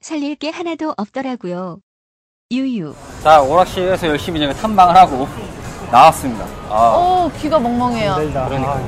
[0.00, 1.80] 살릴 게 하나도 없더라고요.
[2.52, 2.94] 유유.
[3.24, 5.26] 자, 오락실에서 열심히 저희가 탐방을 하고
[5.90, 6.44] 나왔습니다.
[6.70, 8.14] 아, 오, 귀가 멍멍해요.
[8.14, 8.80] 그러니까.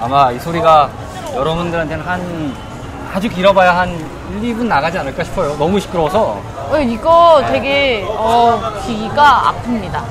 [0.00, 0.90] 아마 이 소리가
[1.34, 2.54] 여러분들한테는 한
[3.14, 3.90] 아주 길어봐야 한
[4.42, 5.56] 1, 2분 나가지 않을까 싶어요.
[5.56, 6.42] 너무 시끄러워서.
[6.68, 10.02] 어, 이거 되게, 어, 귀가 아픕니다.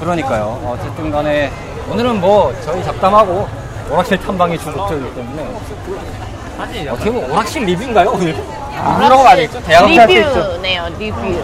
[0.00, 0.60] 그러니까요.
[0.66, 1.50] 어쨌든 간에
[1.90, 3.48] 오늘은 뭐 저희 잡담하고
[3.90, 5.48] 오락실 탐방이 주 목적이기 때문에
[6.90, 8.26] 어떻게 보면 오락실 리뷰인가요 오늘?
[8.34, 9.62] 리뷰라고 아니겠죠?
[9.62, 10.28] 대학원 할수 있죠.
[10.28, 11.42] 리뷰네요, 리뷰.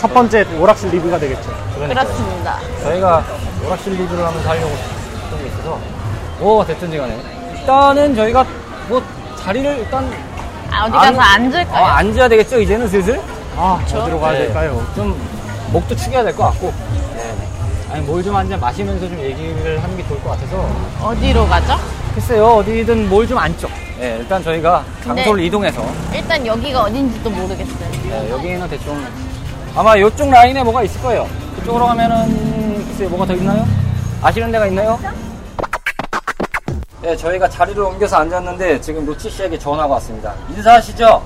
[0.00, 1.48] 첫 번째 오락실 리뷰가 되겠죠.
[1.76, 2.06] 그러니까요.
[2.06, 2.58] 그렇습니다.
[2.82, 3.24] 저희가
[3.64, 4.70] 오락실 리뷰를 하면서 하려고
[5.22, 5.78] 했던 게 있어서
[6.40, 7.16] 뭐 됐든지 간에
[7.54, 8.44] 일단은 저희가
[8.88, 9.00] 뭐
[9.46, 10.04] 자리를 일단
[10.72, 11.82] 아, 어디 안- 가서 앉을까요?
[11.82, 13.20] 어, 앉아야 되겠죠 이제는 슬슬?
[13.56, 14.38] 아, 어디로 가야 네.
[14.46, 14.84] 될까요?
[14.96, 15.16] 좀
[15.72, 16.72] 목도 축여야 될 것 같고.
[17.14, 17.34] 네.
[17.92, 20.68] 아니 뭘 좀 한 잔 마시면서 좀 얘기를 하는 게 좋을 것 같아서.
[21.00, 21.78] 어디로 가죠?
[22.14, 23.68] 글쎄요 어디든 뭘 좀 앉죠.
[24.00, 27.88] 네, 일단 저희가 근데- 장소를 이동해서 일단 여기가 어딘지도 모르겠어요.
[28.08, 29.06] 네, 여기는 대충
[29.76, 31.28] 아마 이쪽 라인에 뭐가 있을 거예요.
[31.60, 33.64] 그쪽으로 가면은 글쎄 뭐가 더 있나요?
[34.22, 34.98] 아시는 데가 있나요?
[37.06, 40.34] 네, 저희가 자리를 옮겨서 앉았는데 지금 로치 씨에게 전화가 왔습니다.
[40.50, 41.22] 인사하시죠.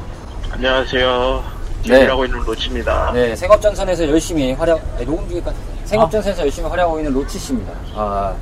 [0.51, 1.43] 안녕하세요.
[1.89, 2.01] 네.
[2.03, 3.13] 일하고 있는 로치입니다.
[3.15, 7.73] 네, 생업전선에서 열심히 활약, 아니, 녹음 중에까지 생업전선에서 열심히 활약하고 있는 로치 씨입니다.
[7.95, 8.35] 아,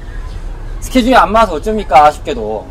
[0.80, 2.66] 스케줄이 안 맞아서 어쩝니까 아쉽게도.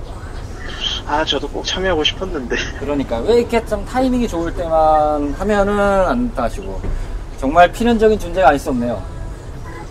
[1.07, 2.57] 아, 저도 꼭 참여하고 싶었는데.
[2.81, 6.81] 그러니까 왜 이렇게 좀 타이밍이 좋을 때만 하면은 안 따시고
[7.39, 9.01] 정말 필연적인 존재가 아닐 수 없네요.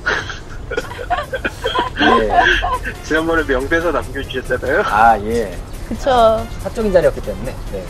[2.00, 2.30] 예.
[3.04, 4.82] 지난번에 명대사 남겨주셨잖아요.
[4.86, 5.56] 아 예.
[5.88, 6.44] 그쵸.
[6.62, 7.54] 사적인 자리였기 때문에.
[7.72, 7.84] 네.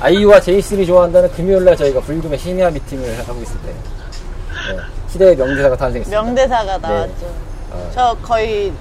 [0.00, 4.78] 아이유와 제이슨이 좋아한다는 금요일날 저희가 불금의 심야 미팅을 하고 있을 때 네.
[5.08, 6.22] 시대의 명대사가 탄생했습니다.
[6.22, 7.26] 명대사가 나왔죠.
[7.70, 8.72] 어, 저 거의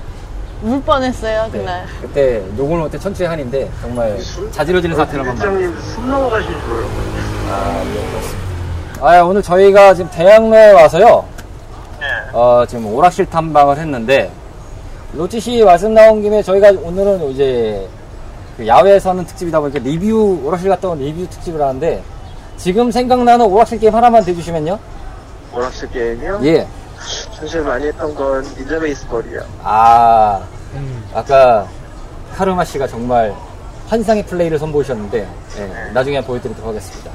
[0.64, 1.60] 울 뻔했어요, 네.
[1.60, 1.86] 그날.
[2.02, 4.18] 그때 녹음을 못해 천추의 한인데 정말
[4.52, 5.34] 자지러지는 사태를 만나.
[5.36, 6.86] 회장님 숨 넘어가실 거예요.
[7.50, 8.42] 아, 예, 그렇습니다.
[9.02, 11.26] 아, 오늘 저희가 지금 대학로에 와서요.
[12.00, 12.06] 네.
[12.34, 14.32] 어, 지금 오락실 탐방을 했는데,
[15.14, 17.88] 로치 씨 말씀 나온 김에 저희가 오늘은 이제
[18.56, 22.02] 그 야외에서는 특집이다 보니까 리뷰, 오락실 갔다 온 리뷰 특집을 하는데,
[22.58, 24.80] 지금 생각나는 오락실 게임 하나만 대주시면요.
[25.54, 26.40] 오락실 게임이요?
[26.44, 26.68] 예.
[27.34, 29.42] 사실 많이 했던 건 닌자 베이스 볼이요.
[29.64, 30.42] 아,
[30.76, 31.68] 음, 아까
[32.36, 33.34] 카르마 씨가 정말
[33.88, 37.12] 환상의 플레이를 선보이셨는데, 예, 나중에 보여드리도록 하겠습니다.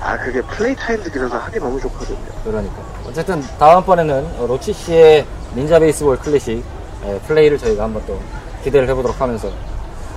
[0.00, 2.18] 아, 그게 플레이 타임도 길어서 하기 너무 좋거든요.
[2.42, 2.76] 그러니까.
[3.06, 5.24] 어쨌든 다음번에는 어, 로치 씨의
[5.54, 6.64] 닌자 베이스볼 클래식
[7.06, 8.18] 예, 플레이를 저희가 한번 또
[8.64, 9.48] 기대를 해보도록 하면서.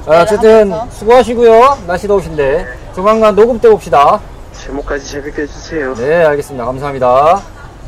[0.08, 0.72] 아, 어쨌든.
[0.90, 1.78] 수고하시고요.
[1.88, 2.66] 날씨 더우신데
[2.96, 4.20] 조만간 녹음 때 봅시다.
[4.54, 5.94] 제목까지 재밌게 해주세요.
[5.96, 6.66] 네, 알겠습니다.
[6.66, 7.42] 감사합니다.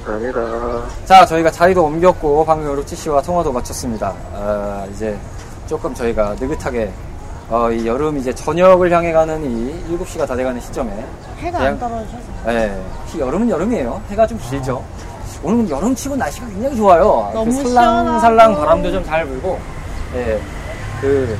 [0.05, 0.83] 감사합니다.
[1.05, 4.13] 자, 저희가 자리도 옮겼고 방금 로치 씨와 통화도 마쳤습니다.
[4.35, 5.17] 아, 이제
[5.67, 6.91] 조금 저희가 느긋하게
[7.49, 10.91] 어, 이 여름 이제 저녁을 향해 가는 이 7시가 다 돼가는 시점에
[11.39, 12.17] 해가 그냥- 안 떨어져서.
[12.45, 12.81] 네,
[13.19, 14.01] 여름은 여름이에요.
[14.09, 14.81] 해가 좀 길죠.
[15.43, 17.29] 오늘은 여름치고 날씨가 굉장히 좋아요.
[17.33, 18.55] 너무 그 살랑살랑.
[18.55, 19.59] 바람도 좀 잘 불고,
[20.15, 20.39] 예,
[21.01, 21.37] 그,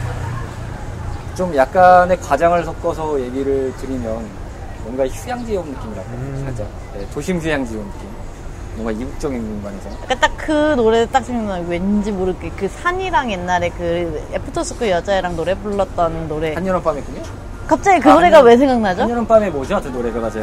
[1.36, 4.26] 좀 약간의 과장을 섞어서 얘기를 드리면,
[4.84, 6.42] 뭔가 휴양지에 온 느낌이랄까, 음.
[6.46, 6.68] 살짝.
[7.00, 8.10] 예, 도심 휴양지에 온 느낌.
[8.76, 9.90] 뭔가 이국적인 공간에서.
[10.04, 11.64] 약간 딱 그 노래 딱 생각나요.
[11.70, 16.54] 왠지 모르게 그 산이랑 옛날에 그 애프터스쿨 여자애랑 노래 불렀던 노래.
[16.56, 17.22] 한여름 밤의 꿈이요?
[17.66, 19.02] 갑자기 그 아, 노래가 한여름- 왜 생각나죠?
[19.04, 19.80] 한여름밤에 뭐죠?
[19.82, 20.40] 그 노래가 제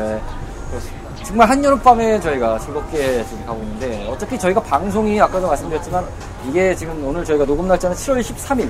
[0.70, 1.09] 그렇습니다.
[1.30, 6.04] 정말 한여름밤에 저희가 즐겁게 지금 가고 있는데 어차피 저희가 방송이 아까도 말씀드렸지만
[6.48, 8.68] 이게 지금 오늘 저희가 녹음 날짜는 7월 13일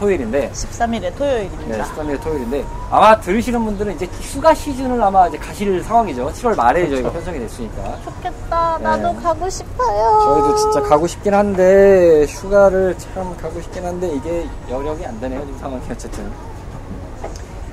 [0.00, 1.84] 토요일인데 13일에 네, 토요일입니다.
[1.84, 6.26] 13일 토요일인데 아마 들으시는 분들은 이제 휴가 시즌을 아마 이제 가실 상황이죠.
[6.32, 8.78] 7월 말에 저희가 편성이 됐으니까 좋겠다.
[8.78, 8.82] 네.
[8.82, 10.20] 나도 가고 싶어요.
[10.24, 15.40] 저희도 진짜 가고 싶긴 한데 휴가를 참 가고 싶긴 한데 이게 여력이 안 되네요.
[15.42, 16.28] 지금 상황이 어쨌든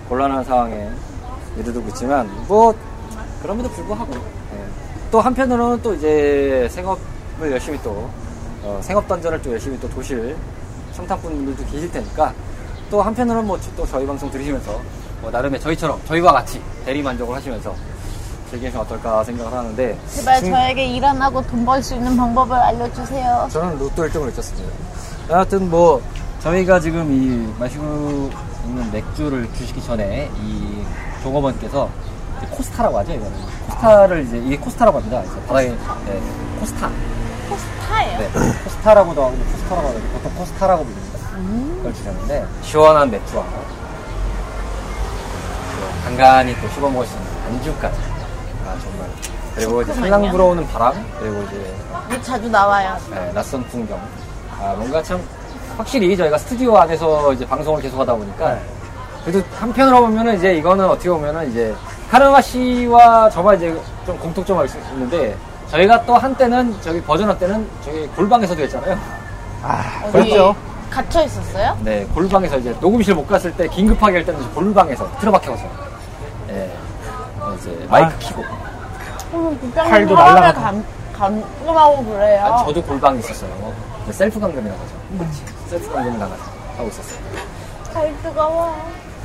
[0.07, 0.87] 곤란한 상황에
[1.57, 2.75] 이르고 있지만 뭐
[3.41, 4.65] 그럼에도 불구하고 예.
[5.11, 8.09] 또 한편으로는 또 이제 생업을 열심히 또
[8.63, 10.35] 어, 생업 던전을 또 열심히 또 도실
[10.93, 12.33] 청탁분들도 계실 테니까
[12.89, 14.79] 또 한편으로는 뭐 또 저희 방송 들으시면서
[15.21, 17.73] 뭐 나름의 저희처럼 저희와 같이 대리 만족을 하시면서
[18.49, 22.55] 즐기시면 어떨까 생각을 하는데 제발 지금- 저에게 일 안 하고 돈 벌 수 있는 방법을
[22.57, 23.47] 알려주세요.
[23.51, 24.69] 저는 로또 1등을 외쳤습니다.
[25.29, 26.01] 하여튼 뭐
[26.41, 28.29] 저희가 지금 이 마시고
[28.65, 30.83] 있는 맥주를 주시기 전에 이
[31.21, 31.87] 종업원께서
[32.47, 33.33] 코스타라고 하죠 이거는
[33.67, 35.21] 코스타를 이제 이게 코스타라고 합니다.
[35.23, 36.21] 이제 바닥에 네,
[36.59, 36.89] 코스타
[37.49, 38.19] 코스타예요.
[38.19, 38.29] 네,
[38.63, 41.19] 코스타라고도 하고 코스타라고 하고 보통 코스타라고 부릅니다.
[41.77, 43.79] 그걸 주셨는데 시원한 맥주와 또
[46.03, 47.97] 간간히 또 씹어 먹을 수 있는 안주까지
[48.65, 49.09] 아 정말
[49.55, 50.11] 그리고 이제 좋구만요.
[50.11, 51.75] 살랑 불어오는 바람 그리고 이제
[52.09, 52.97] 이게 자주 나와요.
[53.11, 53.99] 네, 낯선 풍경.
[54.59, 55.21] 아, 뭔가 참,
[55.77, 58.57] 확실히 저희가 스튜디오 안에서 이제 방송을 계속 하다 보니까,
[59.23, 61.73] 그래도 한편으로 보면은 이제 이거는 어떻게 보면은 이제,
[62.09, 65.37] 카르마 씨와 저만 이제 좀 공통점이 있는데,
[65.69, 68.97] 저희가 또 한때는, 저기 버전 한때는 저기 골방에서도 했잖아요.
[69.61, 70.55] 아, 어디 그렇죠.
[70.89, 71.77] 갇혀 있었어요?
[71.83, 75.63] 네, 골방에서 이제 녹음실 못 갔을 때 긴급하게 할 때는 골방에서 틀어박혀서,
[76.49, 76.71] 예,
[77.57, 78.43] 이제 마이크 키고.
[79.31, 80.61] 팔도 국장님 사람을 날라가고.
[80.61, 82.45] 감, 감금하고 그래요.
[82.45, 83.51] 아, 저도 골방에 있었어요.
[84.07, 85.29] 네, 셀프 감금이라고 하죠.
[85.67, 86.43] 셀프 감금을 나가서
[86.77, 87.19] 하고 있었어요.
[87.93, 88.75] 잘 뜨거워.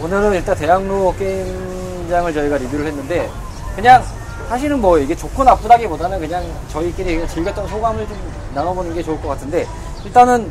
[0.02, 3.28] 오늘은 일단 대학로 게임 장을 저희가 리뷰를 했는데
[3.76, 4.02] 그냥
[4.48, 8.16] 사실은 뭐 이게 좋고 나쁘다기보다는 그냥 저희끼리 그냥 즐겼던 소감을 좀
[8.54, 9.66] 나눠보는 게 좋을 것 같은데
[10.04, 10.50] 일단은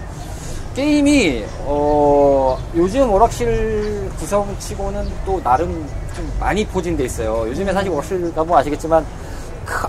[0.76, 7.48] 게임이 어 요즘 오락실 구성치고는 또 나름 좀 많이 포진돼 있어요.
[7.48, 9.06] 요즘에 사실 오락실 가보면 아시겠지만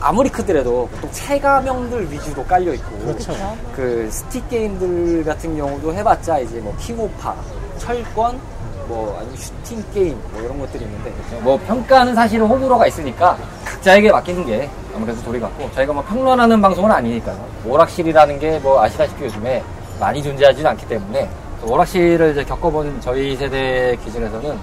[0.01, 3.35] 아무리 크더라도 보통 체감형들 위주로 깔려 있고 그렇죠.
[3.75, 7.35] 그 스틱 게임들 같은 경우도 해봤자 이제 뭐 킹오파,
[7.79, 8.39] 철권,
[8.89, 14.47] 뭐 아니면 슈팅 게임 뭐 이런 것들이 있는데 뭐 평가는 사실은 호불호가 있으니까 각자에게 맡기는
[14.47, 17.39] 게 아무래도 도리 같고 저희가 뭐 평론하는 방송은 아니니까요.
[17.67, 19.63] 오락실이라는 게 뭐 아시다시피 요즘에
[20.01, 21.29] 많이 존재하지는 않기 때문에
[21.61, 24.59] 그 오락실을 이제 겪어본 저희 세대 기준에서는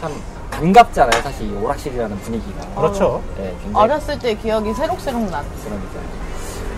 [0.00, 0.12] 참
[0.50, 1.22] 반갑잖아요.
[1.22, 2.66] 사실 이 오락실이라는 분위기가.
[2.76, 3.22] 그렇죠.
[3.36, 5.42] 네, 굉장히 어렸을 때 기억이 새록새록 나.
[5.64, 6.00] 그러니까.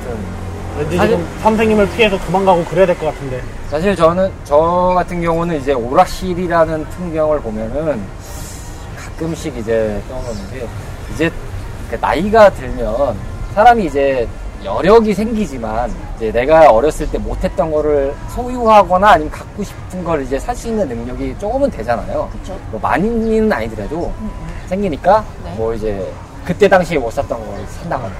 [0.04, 0.41] 좀
[0.78, 3.40] 왠지 사실- 지금 선생님을 피해서 도망가고 그래야 될 것 같은데.
[3.70, 8.02] 사실 저는 저 같은 경우는 이제 오락실이라는 풍경을 보면은
[8.96, 10.66] 가끔씩 이제 떠오르는 게
[11.14, 11.30] 이제
[11.90, 13.16] 그 나이가 들면
[13.54, 14.26] 사람이 이제
[14.64, 20.54] 여력이 생기지만 이제 내가 어렸을 때 못했던 거를 소유하거나 아니면 갖고 싶은 걸 이제 살
[20.54, 22.28] 수 있는 능력이 조금은 되잖아요.
[22.32, 22.56] 그쵸.
[22.70, 24.12] 뭐 많이는 아니더라도
[24.68, 25.54] 생기니까 네.
[25.56, 26.10] 뭐 이제
[26.44, 28.12] 그때 당시에 못 샀던 걸 산다거나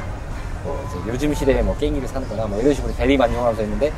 [0.64, 3.92] 뭐 이제 요즘 시대에 뭐 게임기를 사는 거나 뭐 이런 식으로 대리 만족하면서 했는데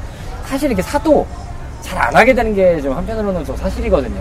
[0.46, 1.26] 사실 이렇게 사도
[1.82, 4.20] 잘 안 하게 되는 게 좀 한편으로는 좀 사실이거든요.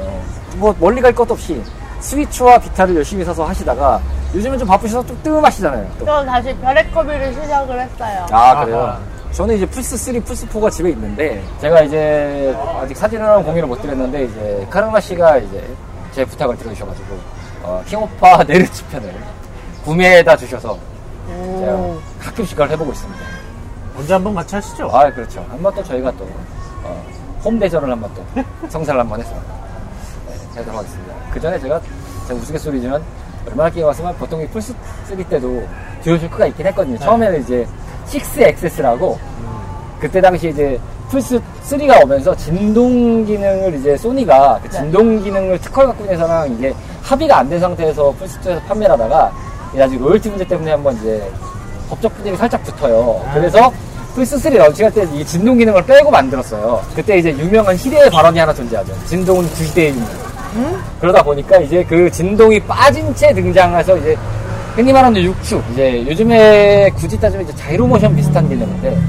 [0.58, 1.62] 뭐 멀리 갈 것도 없이
[2.02, 4.02] 스위치와 비타를 열심히 사서 하시다가
[4.36, 5.88] 요즘은 좀 바쁘셔서 좀 뜸하시잖아요.
[6.00, 6.06] 또.
[6.06, 8.26] 저 다시 별의 커비를 시작을 했어요.
[8.32, 8.80] 아 그래요?
[8.82, 9.00] 아하.
[9.32, 15.00] 저는 이제 플스3, 플스4가 집에 있는데 제가 이제 아직 사진이랑 공유를 못 드렸는데 이제 카르마
[15.00, 15.66] 씨가 이제
[16.12, 17.18] 제 부탁을 들어주셔가지고
[17.64, 19.12] 어, 킹오파 네르츠 편을
[19.86, 20.78] 구매해다 주셔서
[21.28, 21.78] 제가.
[22.20, 23.22] 가끔씩 그걸 해보고 있습니다.
[23.98, 24.90] 언제 한번 같이 하시죠?
[24.92, 25.46] 아 그렇죠.
[25.50, 26.28] 한번 또 저희가 또
[26.84, 27.04] 어,
[27.46, 29.32] 홈대전을 한번 또 성사를 한번 해서
[30.28, 31.14] 네, 하도록 하겠습니다.
[31.32, 31.80] 그 전에 제가
[32.28, 33.02] 제가 우스갯소리지만
[33.48, 35.68] 얼마나 게임 왔으면 보통 이 플스3 때도
[36.04, 36.98] 듀얼쇼크가 있긴 했거든요.
[37.00, 37.68] 처음에는 이제
[38.08, 39.18] 6XS라고
[40.00, 46.04] 그때 당시 이제 플스 3가 오면서 진동 기능을 이제 소니가 그 진동 기능을 특허를 갖고
[46.04, 49.32] 있는 회사랑 이게 합의가 안 된 상태에서 플스 2에서 판매를 하다가
[49.82, 51.30] 아직 로열티 문제 때문에 한번 이제
[51.90, 53.22] 법적 분쟁이 살짝 붙어요.
[53.34, 53.72] 그래서
[54.16, 56.82] 플스 3 런칭할 때 이 진동 기능을 빼고 만들었어요.
[56.96, 58.94] 그때 이제 유명한 희대의 발언이 하나 존재하죠.
[59.06, 60.08] 진동은 구시대입니다.
[61.02, 64.16] 그러다 보니까 이제 그 진동이 빠진 채 등장해서 이제
[64.76, 69.00] 흔히 말하는 6축 이제 요즘에 굳이 따지면 이제 자이로 모션 비슷한 기능인데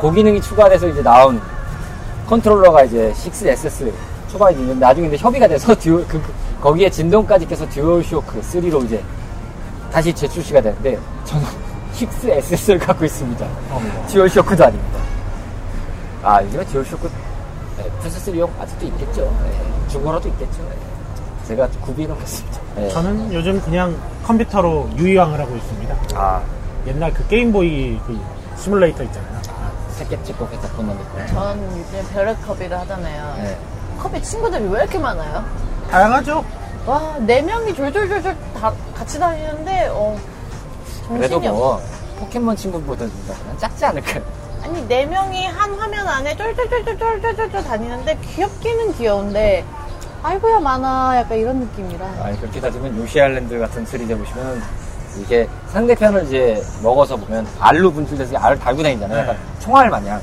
[0.00, 1.40] 그 기능이 추가돼서 이제 나온
[2.28, 3.92] 컨트롤러가 이제 Sixaxis
[4.30, 8.84] 초반에 있는데 나중에 이제 협의가 돼서 듀얼 그, 그- 거기에 진동까지 껴서 듀얼 쇼크 3로
[8.84, 9.02] 이제
[9.92, 11.46] 다시 재출시가 되는데 저는
[11.94, 13.46] 6SS를 갖고 있습니다.
[14.08, 14.98] 듀얼 쇼크도 아닙니다.
[16.22, 17.10] 아 요즘에 듀얼 쇼크
[17.76, 19.22] 네, 플스3용 아직도 있겠죠.
[19.44, 20.62] 네, 중고로도 있겠죠.
[20.68, 20.76] 네.
[21.48, 22.60] 제가 구비해 놓겠습니다.
[22.76, 22.88] 네.
[22.90, 25.96] 저는 요즘 그냥 컴퓨터로 유희왕을 하고 있습니다.
[26.14, 26.42] 아
[26.86, 28.20] 옛날 그 게임보이 그
[28.56, 29.40] 시뮬레이터 있잖아요.
[29.90, 31.26] 새끼 찍고 회사 건너는데.
[31.26, 33.34] 전 요즘 별의 커비를 하잖아요.
[33.42, 33.58] 네.
[33.98, 35.44] 커비 친구들이 왜 이렇게 많아요?
[35.90, 36.44] 다양하죠?
[36.86, 40.16] 와, 네 명이 졸졸졸졸 다 같이 다니는데, 어,
[41.08, 41.58] 그래도 정신이 없어.
[41.60, 41.80] 뭐
[42.18, 43.12] 포켓몬 친구보다는
[43.58, 44.22] 작지 않을까요?
[44.62, 49.64] 아니, 네 명이 한 화면 안에 쫄쫄쫄쫄쫄쫄쫄 다니는데, 귀엽기는 귀여운데,
[50.22, 51.16] 아이고야, 많아.
[51.18, 52.06] 약간 이런 느낌이라.
[52.22, 54.62] 아니 그렇게 따지면 요시 아일랜드 같은 3D 보시면
[55.18, 59.18] 이게 상대편을 이제 먹어서 보면 알로 분출돼서 알을 달고 다니잖아요.
[59.18, 60.20] 약간 총알 마냥.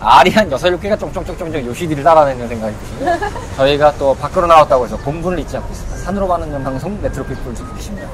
[0.00, 3.20] 알이 한 6, 7개가 쫑쫑쫑쫑쫑 요시 뒤를 따라다니는 생각이 드시면
[3.56, 5.96] 저희가 또 밖으로 나왔다고 해서 본분을 잊지 않고 있습니다.
[5.98, 8.08] 산으로 가는 방송 레트로피플 듣고 계십니다.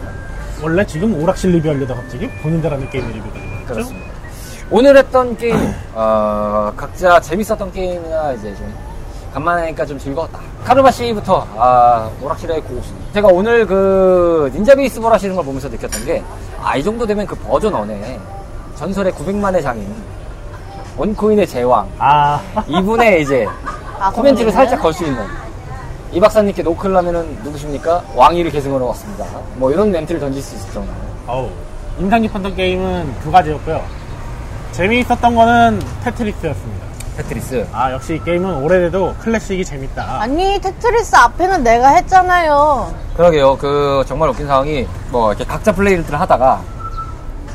[0.63, 3.67] 원래 지금 오락실 리뷰하려다 갑자기 본인들하는 게임 리뷰가 되는 거죠?
[3.75, 4.11] 그렇습니다.
[4.71, 5.57] 오늘 했던 게임,
[5.95, 8.73] 어, 각자 재밌었던 게임이나 이제 좀
[9.33, 10.39] 간만에 하니까 좀 즐거웠다.
[10.65, 12.93] 카르마 씨부터, 아, 오락실의 고수.
[13.15, 16.23] 제가 오늘 그 닌자 베이스볼 하시는 걸 보면서 느꼈던 게,
[16.63, 18.21] 아, 이 정도 되면 그 버전 one에
[18.77, 19.93] 전설의 900만의 장인,
[21.05, 23.47] one coin의 제왕, 아, 이분의 이제
[23.99, 24.53] 아, 코멘트를?
[24.53, 25.25] 살짝 걸 수 있는
[26.13, 28.03] 이 박사님께 노크를 하면은 누구십니까?
[28.15, 29.25] 왕위를 계승하러 왔습니다.
[29.55, 30.93] 뭐 이런 멘트를 던질 수 있을 정도.
[31.27, 31.49] 어우.
[31.99, 33.83] 인상 깊었던 게임은 두 가지였고요.
[34.73, 36.87] 재미있었던 거는 테트리스였습니다.
[37.17, 37.67] 테트리스.
[37.73, 40.21] 아, 역시 이 게임은 오래돼도 클래식이 재밌다.
[40.21, 42.93] 아니, 테트리스 앞에는 내가 했잖아요.
[43.17, 43.57] 그러게요.
[43.57, 46.61] 그 정말 웃긴 상황이 뭐 이렇게 각자 플레이를 하다가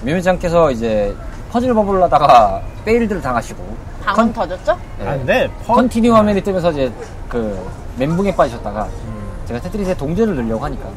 [0.03, 1.13] 뮤미짱께서 이제
[1.55, 3.63] 퍼즐 버블을 하다가 failed를 당하시고
[4.03, 4.77] 방은 터졌죠?
[4.99, 5.07] 네.
[5.07, 6.91] 아, 근데 퍼, continue 화면이 뜨면서 이제
[7.30, 7.57] 그
[7.97, 8.86] 멘붕에 빠지셨다가
[9.47, 10.89] 제가 테트리스에 동전을 넣으려고 하니까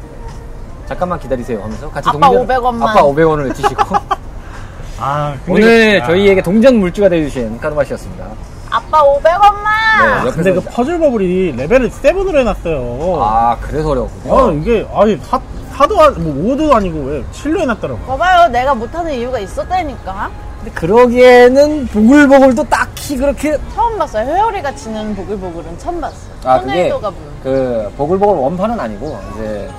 [0.85, 2.89] 잠깐만 기다리세요 하면서 같이 아빠 동전 500원 만.
[2.89, 3.95] 아빠 500원을 외치시고
[4.99, 8.25] 아, 근데 오늘 그- 아, 저희에게 동전 물주가 되어주신 카르마 씨였습니다.
[8.69, 9.63] 아빠 500원만!
[10.03, 13.17] 네, 옆에서 근데 그 퍼즐 버블이 레벨을 7으로 해놨어요.
[13.23, 14.33] 아 그래서 어려웠군요.
[14.33, 15.39] 어, 이게, 아니, 사,
[15.71, 17.99] 사도, 아- 뭐, 5도 아니고 왜 7로 해놨더라고.
[18.05, 20.29] 봐봐요, 내가 못하는 이유가 있었다니까.
[20.59, 24.25] 근데 그러기에는 보글보글도 딱히 그렇게 처음 봤어요.
[24.27, 26.31] 회오리가 치는 보글보글은 처음 봤어요.
[26.43, 27.29] 아 그게 토네이도가 부는.
[27.43, 29.69] 그 보글보글 원판은 아니고 이제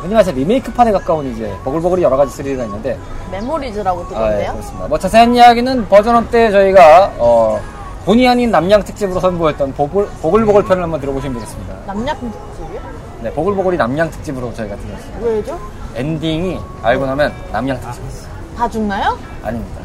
[0.00, 2.96] 흔히 말해서 리메이크판에 가까운 이제 보글보글이 여러 가지 3D가 있는데
[3.32, 4.52] 메모리즈라고 아, 예, 뜨던데요?
[4.52, 4.86] 그렇습니다.
[4.88, 7.60] 뭐 자세한 이야기는 버전업 때 저희가 어,
[8.04, 11.74] 본의 아닌 납량 특집으로 선보였던 보글, 보글보글 편을 한번 들어보시면 되겠습니다.
[11.84, 12.80] 남녀 특집이요?
[13.22, 15.18] 네, 보글보글이 남양 특집으로 저희가 드렸습니다.
[15.26, 15.58] 왜죠?
[15.96, 18.28] 엔딩이 알고 나면 남양 특집이었어요.
[18.56, 19.18] 다 죽나요?
[19.42, 19.80] 아닙니다.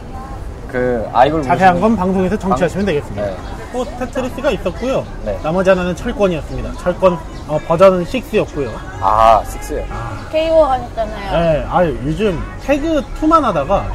[0.73, 3.25] 그 아이돌 자세한 건 방송에서 정치하시면 방- 되겠습니다.
[3.27, 3.37] 네.
[3.71, 5.05] 또 테트리스가 있었고요.
[5.23, 5.39] 네.
[5.43, 6.73] 나머지 하나는 철권이었습니다.
[6.79, 7.13] 철권
[7.47, 8.71] 어, 버전은 6였고요.
[8.99, 9.83] 아, 식스요.
[10.31, 11.31] KO 하셨잖아요.
[11.39, 13.85] 네, 아 요즘 태그 2만 하다가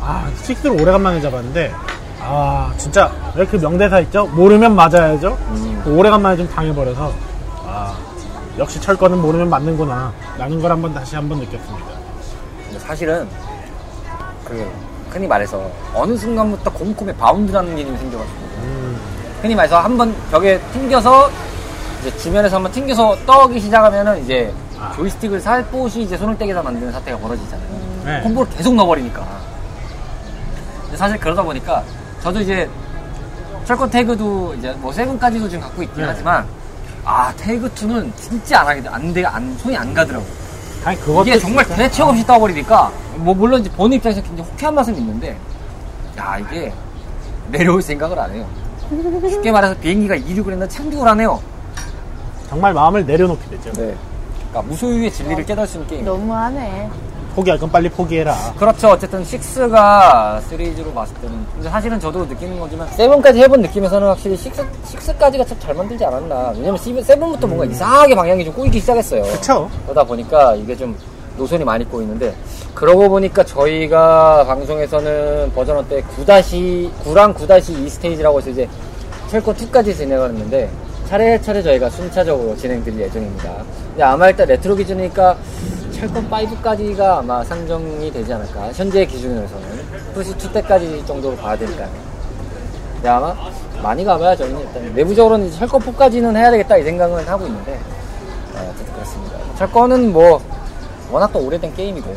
[0.00, 1.72] 아 6를 오래간만에 잡았는데
[2.20, 4.26] 아 진짜 왜 그 명대사 있죠?
[4.26, 5.38] 모르면 맞아야죠.
[5.50, 5.80] 음.
[5.84, 7.12] 그 오래간만에 좀 당해버려서
[7.64, 7.96] 아
[8.58, 11.86] 역시 철권은 모르면 맞는구나 라는 걸 한번 다시 한번 느꼈습니다.
[12.64, 13.28] 근데 사실은
[14.44, 14.68] 그
[15.10, 19.00] 흔히 말해서 어느 순간부터 곰곰에 바운드라는 개념이 생겨가지고 음,
[19.42, 21.30] 흔히 말해서 한 번 벽에 튕겨서
[22.00, 24.92] 이제 주변에서 한번 튕겨서 떠기 시작하면은 이제 아.
[24.94, 27.68] 조이스틱을 살포시 이제 손을 떼게다 만드는 사태가 벌어지잖아요.
[28.04, 28.20] 네.
[28.22, 29.26] 콤보를 계속 넣어버리니까.
[30.94, 31.82] 사실 그러다 보니까
[32.22, 32.68] 저도 이제
[33.64, 36.08] 철권 태그도 이제 뭐 세븐까지도 지금 갖고 있긴 네.
[36.08, 36.46] 하지만
[37.04, 40.24] 아 태그 2는 진짜 안 하게 안 돼, 안 손이 안 가더라고.
[40.24, 40.28] 요
[40.84, 44.74] 아니 그것도 이게 정말 진짜- 대책 없이 떠버리니까 뭐 물론 이제 보는 입장에서 굉장히 호쾌한
[44.74, 45.36] 맛은 있는데
[46.18, 46.72] 야 이게
[47.50, 48.46] 내려올 생각을 안 해요.
[49.28, 51.40] 쉽게 말해서 비행기가 이륙을 했는데 착륙을 안 해요.
[52.48, 53.72] 정말 마음을 내려놓게 되죠.
[53.72, 53.94] 네.
[54.50, 56.04] 그러니까 무소유의 진리를 깨달을 수 있는 게임.
[56.06, 56.88] 너무하네.
[57.38, 58.34] 포기할 건 빨리 포기해라.
[58.58, 58.88] 그렇죠.
[58.88, 64.52] 어쨌든 6가 시리즈로 봤을 때는 근데 사실은 저도 느끼는 거지만 7까지 해본 느낌에서는 확실히 6,
[64.84, 66.52] 6까지가 참 잘 만들지 않았나.
[66.56, 69.22] 왜냐면 7부터 뭔가 이상하게 방향이 좀 꼬이기 시작했어요.
[69.22, 69.70] 그쵸?
[69.84, 70.96] 그러다 보니까 이게 좀
[71.36, 72.34] 노선이 많이 꼬이는데
[72.74, 78.68] 그러고 보니까 저희가 방송에서는 버전 one 때 9-, 9랑 9-2 스테이지라고 해서 이제
[79.30, 80.68] 철권 2까지 진행을 했는데
[81.08, 83.52] 차례차례 저희가 순차적으로 진행드릴 예정입니다.
[83.90, 85.36] 근데 아마 일단 레트로 기준이니까
[85.98, 88.72] 철권 5까지가 아마 상정이 되지 않을까.
[88.72, 89.66] 현재 기준으로서는.
[90.14, 91.88] 플스 2 때까지 정도로 봐야 되니까요.
[92.94, 93.34] 근데 아마
[93.82, 97.78] 많이 가봐야 저희는 일단 내부적으로는 이제 철권 4까지는 해야 되겠다 이 생각은 하고 있는데
[98.54, 99.38] 어, 어쨌든 그렇습니다.
[99.56, 100.40] 철권은 뭐
[101.10, 102.16] 워낙 또 오래된 게임이고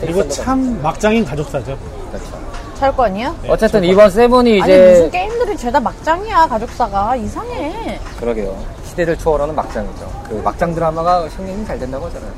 [0.00, 1.76] 그리고 참 막장인 가족사죠.
[2.10, 2.46] 그렇죠.
[2.78, 3.36] 철권이요?
[3.42, 3.84] 네, 어쨌든 철권.
[3.90, 7.98] 이번 세븐이 아니 무슨 이제 게임들이 죄다 막장이야 가족사가 이상해.
[8.20, 8.56] 그러게요.
[8.88, 10.24] 시대를 초월하는 막장이죠.
[10.28, 12.30] 그 막장 드라마가 흥행이 잘 된다고 하잖아요.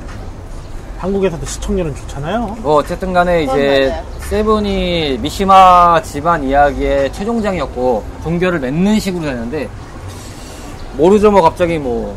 [0.99, 2.57] 한국에서도 시청률은 좋잖아요.
[2.61, 4.03] 뭐 어쨌든 간에 이제.
[4.29, 9.67] 세븐이 미시마 집안 이야기의 최종장이었고 종결을 맺는 식으로 되는데
[10.97, 12.15] 모르죠 뭐 갑자기 뭐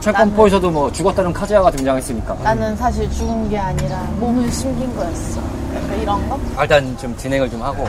[0.00, 5.40] 철권 나는- 4에서도 뭐 죽었다는 카즈야가 등장했으니까 나는 사실 죽은 게 아니라 몸을 숨긴 거였어.
[5.74, 6.40] 약간 이런 거?
[6.56, 7.86] 아, 일단 좀 진행을 좀 하고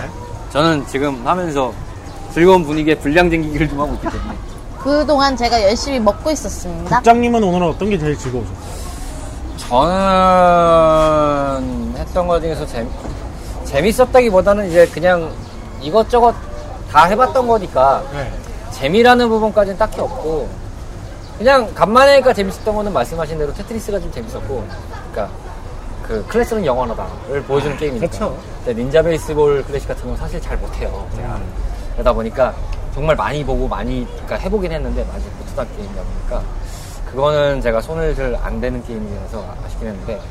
[0.51, 1.71] 저는 지금 하면서
[2.33, 4.33] 즐거운 분위기에 분량 쟁기기를 좀 하고 있기 때문에
[4.83, 6.97] 그동안 제가 열심히 먹고 있었습니다.
[6.97, 8.86] 국장님은 오늘 어떤 게 제일 즐거우셨어요?
[10.67, 12.89] 저는 했던 것 중에서 재미,
[13.65, 15.29] 재밌었다기보다는 이제 그냥
[15.81, 16.33] 이것저것
[16.91, 18.31] 다 해봤던 거니까 네.
[18.71, 20.47] 재미라는 부분까지는 딱히 없고
[21.37, 24.65] 그냥 간만에 하니까 재밌었던 거는 말씀하신 대로 테트리스가 좀 재밌었고
[25.11, 25.35] 그러니까
[26.03, 28.37] 그 클래스는 영원하다를 보여주는 게임이니까 그쵸.
[28.63, 31.39] 근데 닌자 베이스볼 클래식 같은 건 사실 잘 못해요 제가.
[31.93, 32.53] 그러다 보니까
[32.93, 36.41] 정말 많이 보고 많이 그러니까 해보긴 했는데 아직 못하던 게임이다 보니까
[37.17, 40.21] 그거는 제가 손을 잘 안 대는 게임이라서 아쉽긴 했는데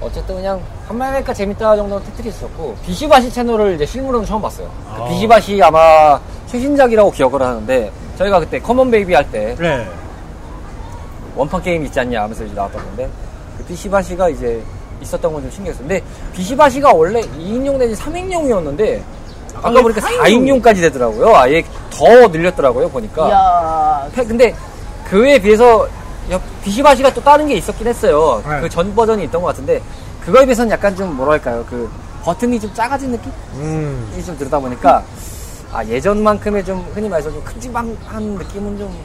[0.00, 5.08] 어쨌든 그냥 한마디 하니까 재밌다 정도는 테트리스였고 비시바시 챔프를 이제 실물로는 처음 봤어요 그 아.
[5.08, 6.18] 비시바시 아마
[6.48, 9.88] 최신작이라고 기억을 하는데 저희가 그때 Come On Baby 할때 네.
[11.36, 13.08] 원판 게임 있지 않냐 하면서 이제 나왔던 건데
[13.58, 14.60] 그 비시바시가 이제
[15.02, 15.86] 있었던 건 좀 신기했어요.
[15.86, 19.00] 근데 비시바시가 원래 2인용 내지 3인용이었는데
[19.54, 20.62] 아까 원래 보니까 4인용.
[20.62, 21.36] 4인용까지 되더라고요.
[21.36, 24.08] 아예 더 늘렸더라고요 보니까.
[24.14, 24.52] 패- 근데
[25.08, 26.03] 그에 비해서 여-
[26.62, 28.42] 비시바시가 또 다른 게 있었긴 했어요.
[28.48, 28.60] 네.
[28.60, 29.82] 그전 버전이 있던 것 같은데
[30.24, 31.90] 그거에 비해서는 약간 좀 뭐랄까요 그
[32.22, 34.22] 버튼이 좀 작아진 느낌이 음.
[34.24, 35.04] 좀 들다 보니까
[35.72, 38.96] 아 예전만큼의 좀 흔히 말해서 좀 큼직한 느낌은 좀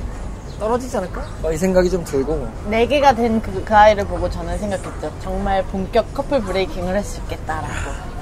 [0.59, 1.23] 떨어지지 않을까?
[1.41, 5.11] 뭐이 생각이 좀 들고 네 개가 된그 그 아이를 보고 저는 생각했죠.
[5.21, 8.18] 정말 본격 커플 브레이킹을 할 수 있겠다라고.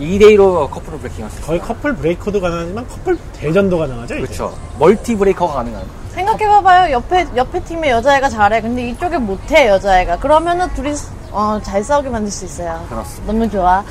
[0.00, 1.46] 2대2로 커플을 breaking 할수 있어요.
[1.46, 4.14] 거의 커플 breaker도 가능하지만 커플 대전도 가능하죠.
[4.14, 4.22] 이제?
[4.22, 4.54] 그렇죠.
[4.78, 5.82] multi breaker가 가능한.
[6.14, 6.92] 생각해봐봐요.
[6.92, 8.60] 옆에 옆에 팀의 여자애가 잘해.
[8.60, 10.18] 근데 이쪽에 못해 여자애가.
[10.18, 10.94] 그러면은 둘이
[11.30, 12.84] 어, 잘 싸우게 만들 수 있어요.
[12.88, 13.32] 그렇습니다.
[13.32, 13.82] 너무 좋아.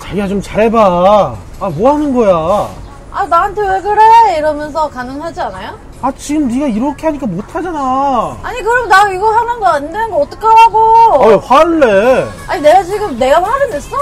[0.00, 1.36] 자기야 좀 잘해봐.
[1.60, 2.68] 아 뭐 하는 거야?
[3.10, 4.36] 아 나한테 왜 그래?
[4.38, 5.76] 이러면서 가능하지 않아요?
[6.00, 8.36] 아 지금 네가 이렇게 하니까 못하잖아.
[8.44, 10.78] 아니 그럼 나 이거 하는 거 안 되는 거 어떡하라고?
[11.24, 12.26] 아 왜 화를 내?
[12.46, 13.96] 아니 내가 지금 내가 화를 냈어?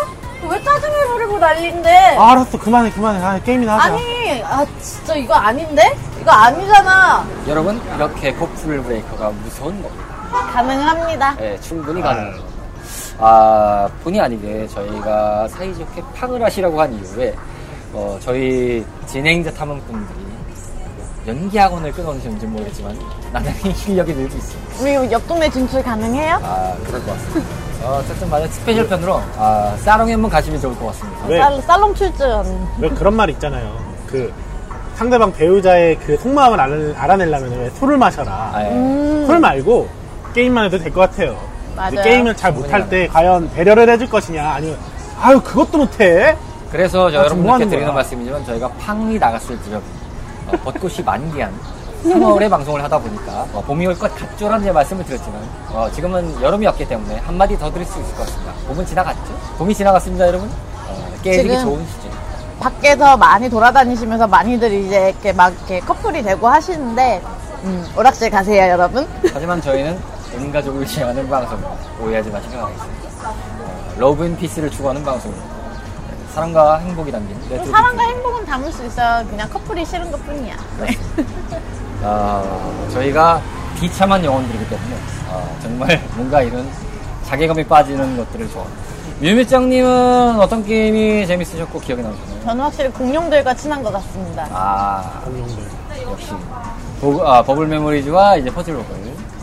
[0.49, 2.17] 왜 짜증을 부리고 난리인데?
[2.19, 3.25] 아, 알았어 그만해 그만해.
[3.25, 3.95] 아, 게임이나 하자.
[3.95, 5.83] 아니 아 진짜 이거 아닌데?
[6.21, 7.25] 이거 아니잖아.
[7.49, 10.05] 여러분 이렇게 커플 브레이커가 무서운 겁니다.
[10.53, 11.35] 가능합니다.
[11.37, 12.45] 네, 충분히 가능해요.
[13.19, 17.35] 아, 본의 아니게 저희가 사이좋게 팡을 하시라고 한 이후에,
[17.95, 20.27] 어, 저희 진행자 탐험꾼들이
[21.27, 22.99] 연기 학원을 끊어주셨는지 모르겠지만,
[23.33, 24.83] 나중에 실력이 늘고 있습니다.
[24.83, 26.39] 우리 옆 동네 진출 가능해요?
[26.43, 27.51] 아, 그럴 것 같습니다.
[27.83, 31.27] 어, 어쨌든 만약 special 편으로, 아, 살롱에 한번 가시면 좋을 것 같습니다.
[31.29, 31.39] 왜?
[31.39, 32.69] 살, 살롱 출전.
[32.79, 33.77] 왜 그런 말 있잖아요.
[34.07, 34.33] 그
[34.97, 38.33] 상대방 배우자의 그 속마음을 알, 알아내려면 왜 술을 마셔라.
[38.55, 38.71] 아, 예.
[38.71, 39.89] 음, 술 말고
[40.35, 41.37] 게임만 해도 될 것 같아요.
[41.77, 42.03] 맞아요.
[42.03, 44.79] 게임을 잘 못할 때 과연 배려를 해줄 것이냐 아니면
[45.21, 46.35] 아유 그것도 못해.
[46.73, 47.95] 그래서 저 아, 하는 드리는 거야?
[47.97, 49.83] 말씀이지만 저희가 팡이 나갔을 지역
[50.47, 51.53] 어, 벚꽃이 만개한
[52.05, 55.41] 3월에 방송을 하다 보니까 어, 봄이 올 것 같죠라는 제 말씀을 드렸지만
[55.71, 58.53] 어, 지금은 여름이 왔기 때문에 한마디 더 드릴 수 있을 것 같습니다.
[58.69, 59.35] 봄은 지나갔죠?
[59.59, 60.49] 봄이 지나갔습니다 여러분.
[60.89, 62.11] 어, 깨지기 지금 좋은 시즌.
[62.61, 67.21] 밖에서 많이 돌아다니시면서 많이들 이제 이렇게 막 이렇게 커플이 되고 하시는데,
[67.65, 69.07] 음, 오락실 가세요, 여러분.
[69.33, 69.99] 하지만 저희는
[70.37, 71.75] 온 가족을 위하는 방송입니다.
[72.03, 73.29] 오해하지 마시기 바라겠습니다.
[73.29, 75.47] 어, love and peace를 추구하는 방송입니다.
[75.47, 79.27] 네, 사랑과 행복이 담긴 레트로 사랑과 빅 행복은 담을 수 있어요.
[79.29, 80.57] 그냥 커플이 싫은 것 뿐이야.
[80.81, 80.87] 네.
[82.11, 83.41] 어, 저희가
[83.79, 84.97] 비참한 영혼들이기 때문에
[85.29, 86.67] 어, 정말 뭔가 이런
[87.25, 88.83] 자괴감이 빠지는 것들을 좋아합니다.
[89.21, 92.41] 뮤미짱님은 어떤 게임이 재밌으셨고 기억에 남으셨나요?
[92.45, 94.47] 저는 확실히 공룡들과 친한 것 같습니다.
[94.53, 95.65] 아 공룡들.
[96.11, 96.31] 역시
[97.01, 98.97] 버, 아, 버블 메모리즈와 이제 퍼즐 버블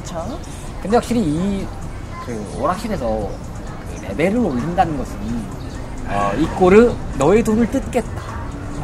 [0.04, 0.40] 그쵸?
[0.82, 1.68] 근데 확실히 이
[2.26, 5.16] 그 오락실에서 그 레벨을 올린다는 것은
[6.08, 8.10] 어, 이 꼴을 너의 돈을 뜯겠다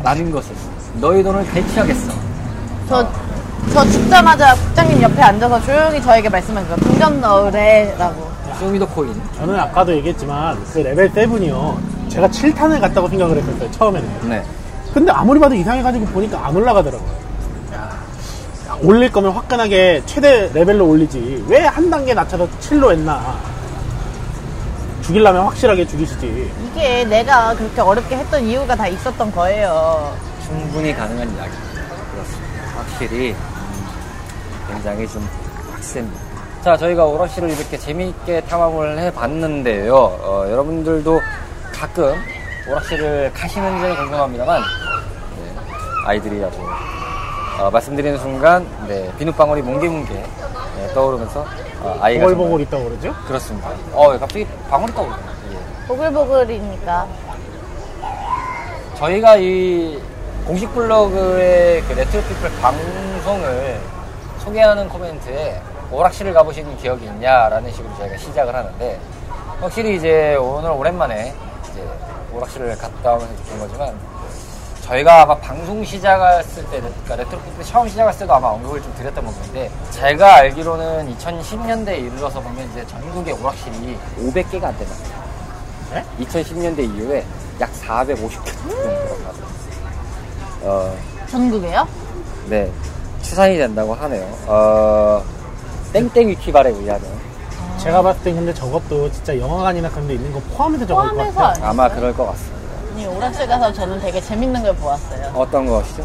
[0.03, 0.53] 라는 것을
[0.95, 2.11] 너의 돈을 갈취하겠어
[2.89, 3.09] 저,
[3.73, 6.75] 저 죽자마자 국장님 옆에 앉아서 조용히 저에게 말씀하세요.
[6.77, 8.29] 동전 넣으래라고.
[8.59, 11.77] show me the coin 저는 아까도 얘기했지만 그 레벨 7이요.
[12.09, 14.29] 제가 7탄을 갔다고 생각을 했었어요 처음에는.
[14.29, 14.43] 네
[14.93, 17.09] 근데 아무리 봐도 이상해가지고 보니까 안 올라가더라고요.
[17.75, 17.89] 야,
[18.81, 21.45] 올릴 거면 화끈하게 최대 레벨로 올리지.
[21.47, 23.37] 왜 한 단계 낮춰서 7로 했나.
[25.03, 26.51] 죽이려면 확실하게 죽이시지.
[26.65, 30.11] 이게 내가 그렇게 어렵게 했던 이유가 다 있었던 거예요.
[30.45, 31.81] 충분히 가능한 이야기입니다.
[32.11, 32.63] 그렇습니다.
[32.77, 33.37] 확실히 음,
[34.69, 35.27] 굉장히 좀
[35.71, 36.19] 빡셉니다.
[36.63, 39.95] 자, 저희가 오락실을 이렇게 재미있게 탐험을 해봤는데요.
[39.95, 41.19] 어, 여러분들도
[41.73, 42.15] 가끔
[42.69, 45.55] 오락실을 가시는지는 궁금합니다만 네,
[46.05, 46.55] 아이들이라고
[47.59, 51.45] 어, 말씀드리는 순간 네, 비눗방울이 뭉게뭉게 네, 떠오르면서
[51.81, 53.15] 어, 아이가 보글보글 있다고 그러죠?
[53.25, 53.69] 그렇습니다.
[53.93, 55.19] 어, 갑자기 방울이 떠오르네요.
[55.53, 55.87] 예.
[55.87, 57.07] 보글보글이니까.
[58.97, 59.97] 저희가 이
[60.45, 63.79] 공식 블로그의 그 레트로피플 방송을
[64.39, 65.61] 소개하는 코멘트에
[65.91, 68.99] 오락실을 가보신 기억이 있냐라는 식으로 저희가 시작을 하는데
[69.59, 71.33] 확실히 이제 오늘 오랜만에
[71.71, 71.87] 이제
[72.31, 73.95] 오락실을 갔다 오면서 느낀 거지만
[74.81, 79.69] 저희가 아마 방송 시작했을 때, 그러니까 레트로피플 처음 시작했을 때도 아마 언급을 좀 드렸던 부분인데
[79.91, 84.93] 제가 알기로는 2010년대에 이르러서 보면 이제 전국의 오락실이 500개가 안 된다.
[85.93, 86.05] 네?
[86.21, 87.23] 2010년대 이후에
[87.59, 89.49] 약 450개 정도라고 하더라고요.
[90.63, 90.97] 어,
[91.29, 91.87] 전국에요?
[92.47, 92.71] 네.
[93.29, 94.25] 추산이 된다고 하네요.
[94.47, 95.21] 어,
[95.93, 97.03] 땡땡 위키발에 의하면
[97.77, 101.39] 제가 봤을 땐 근데 저것도 진짜 영화관이나 그런 데 있는 거 포함해서 저걸 것 포함해서
[101.39, 101.65] 같아요.
[101.65, 102.57] 아마 그럴 것 같습니다.
[102.95, 105.31] 아니, 오락실 가서 저는 되게 재밌는 걸 보았어요.
[105.35, 106.03] 어떤 것이죠?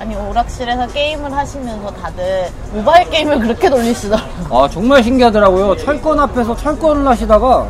[0.00, 4.46] 아니, 오락실에서 게임을 하시면서 다들 모바일 게임을 그렇게 돌리시더라고요.
[4.50, 5.76] 아, 정말 신기하더라고요.
[5.76, 7.68] 철권 앞에서 철권을 하시다가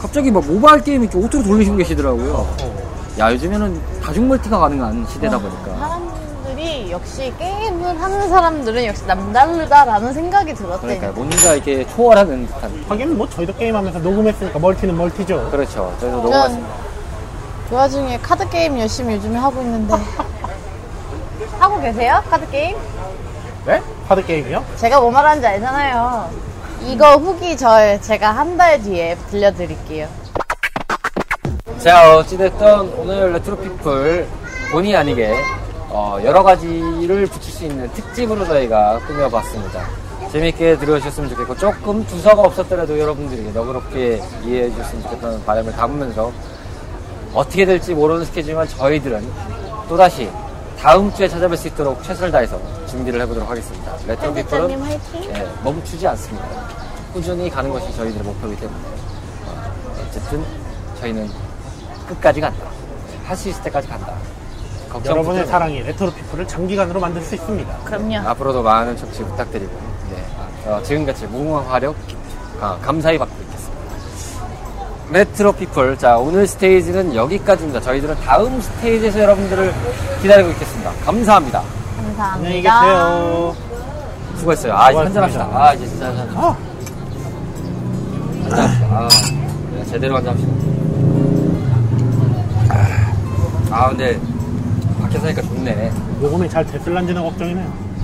[0.00, 2.34] 갑자기 막 모바일 게임 이렇게 auto로 돌리시고 계시더라고요.
[2.34, 2.84] 어.
[3.18, 5.93] 야, 요즘에는 다중 멀티가 가능한 시대다 보니까.
[6.94, 10.80] 역시 게임을 하는 사람들은 역시 남다르다라는 생각이 들었대요.
[10.80, 12.84] 그러니까 뭔가 이렇게 초월하는 듯한.
[12.88, 15.48] 하긴 뭐 저희도 게임하면서 녹음했으니까 멀티는 멀티죠.
[15.50, 15.92] 그렇죠.
[16.00, 16.68] 저희도 맞습니다.
[17.68, 19.94] 그 와중에 카드 게임 열심히 요즘에 하고 있는데
[21.58, 22.22] 하고 계세요?
[22.30, 22.76] 카드 게임?
[23.66, 23.82] 네?
[24.08, 24.64] 하드 게임이요?
[24.76, 26.30] 제가 뭐 말하는지 알잖아요.
[26.86, 30.06] 이거 후기 저 제가 한 달 뒤에 들려드릴게요.
[31.80, 34.28] 자, 어찌됐든 오늘 레트로피플
[34.70, 35.34] 본의 아니게
[35.96, 39.86] 어, 여러 가지를 붙일 수 있는 특집으로 저희가 꾸며봤습니다.
[40.32, 46.32] 재밌게 들어주셨으면 좋겠고 조금 두서가 없었더라도 여러분들이 너그럽게 이해해 주셨으면 좋겠다는 바람을 담으면서
[47.32, 49.24] 어떻게 될지 모르는 스케줄이지만 저희들은
[49.88, 50.28] 또다시
[50.80, 53.92] 다음 주에 찾아뵐 수 있도록 최선을 다해서 준비를 해보도록 하겠습니다.
[54.08, 55.24] 레트로피플은 편집자님 화이팅!
[55.32, 56.48] 예, 멈추지 않습니다.
[57.12, 58.80] 꾸준히 가는 것이 저희들의 목표이기 때문에
[59.46, 59.72] 어,
[60.08, 60.44] 어쨌든
[61.00, 61.30] 저희는
[62.08, 62.66] 끝까지 간다.
[63.24, 64.12] 할 수 있을 때까지 간다.
[64.94, 67.76] 걱정 여러분의 붙들고 사랑이 레트로 피플을 장기간으로 만들 수 있습니다.
[67.84, 68.28] 그럼요.
[68.28, 69.72] 앞으로도 많은 청취 부탁드리고
[70.10, 70.24] 네,
[70.70, 71.96] 어, 지금같이 무궁한 화력
[72.60, 73.82] 아, 감사히 받고 있겠습니다.
[75.10, 77.80] 레트로 피플 자 오늘 스테이지는 여기까지입니다.
[77.80, 79.74] 저희들은 다음 스테이지에서 여러분들을
[80.22, 80.92] 기다리고 있겠습니다.
[81.04, 81.60] 감사합니다.
[81.96, 82.32] 감사합니다.
[82.34, 83.56] 안녕히 계세요.
[84.36, 84.74] 수고했어요.
[84.76, 84.98] 아 이제.
[85.00, 85.48] 한잔합시다.
[85.52, 86.28] 아 이제 진짜 한잔.
[86.36, 86.56] 아,
[88.44, 88.86] 한잔 합시다.
[88.92, 89.08] 아,
[89.70, 90.52] 그냥 제대로 한잔 합시다.
[93.70, 94.20] 아, 근데
[95.14, 95.90] 밖에서 하니까 좋네.
[96.20, 97.94] 녹음이 잘 됐을란지는 걱정이네요.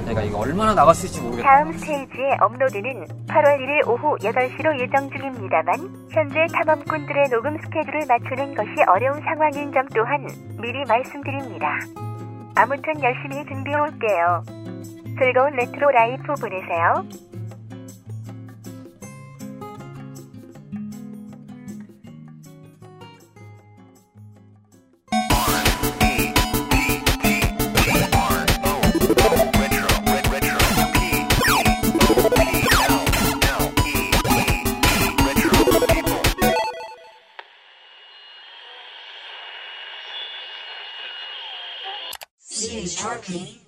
[0.00, 1.48] 그러니까 이거 얼마나 나갈 수 있을지 모르겠다.
[1.48, 8.70] 다음 스테이지의 업로드는 8월 1일 오후 8시로 예정 중입니다만 현재 탐험꾼들의 녹음 스케줄을 맞추는 것이
[8.88, 10.26] 어려운 상황인 점 또한
[10.60, 11.66] 미리 말씀드립니다.
[12.54, 14.42] 아무튼 열심히 준비해 올게요.
[15.18, 17.04] 즐거운 레트로 라이프 보내세요.
[43.00, 43.59] sharpening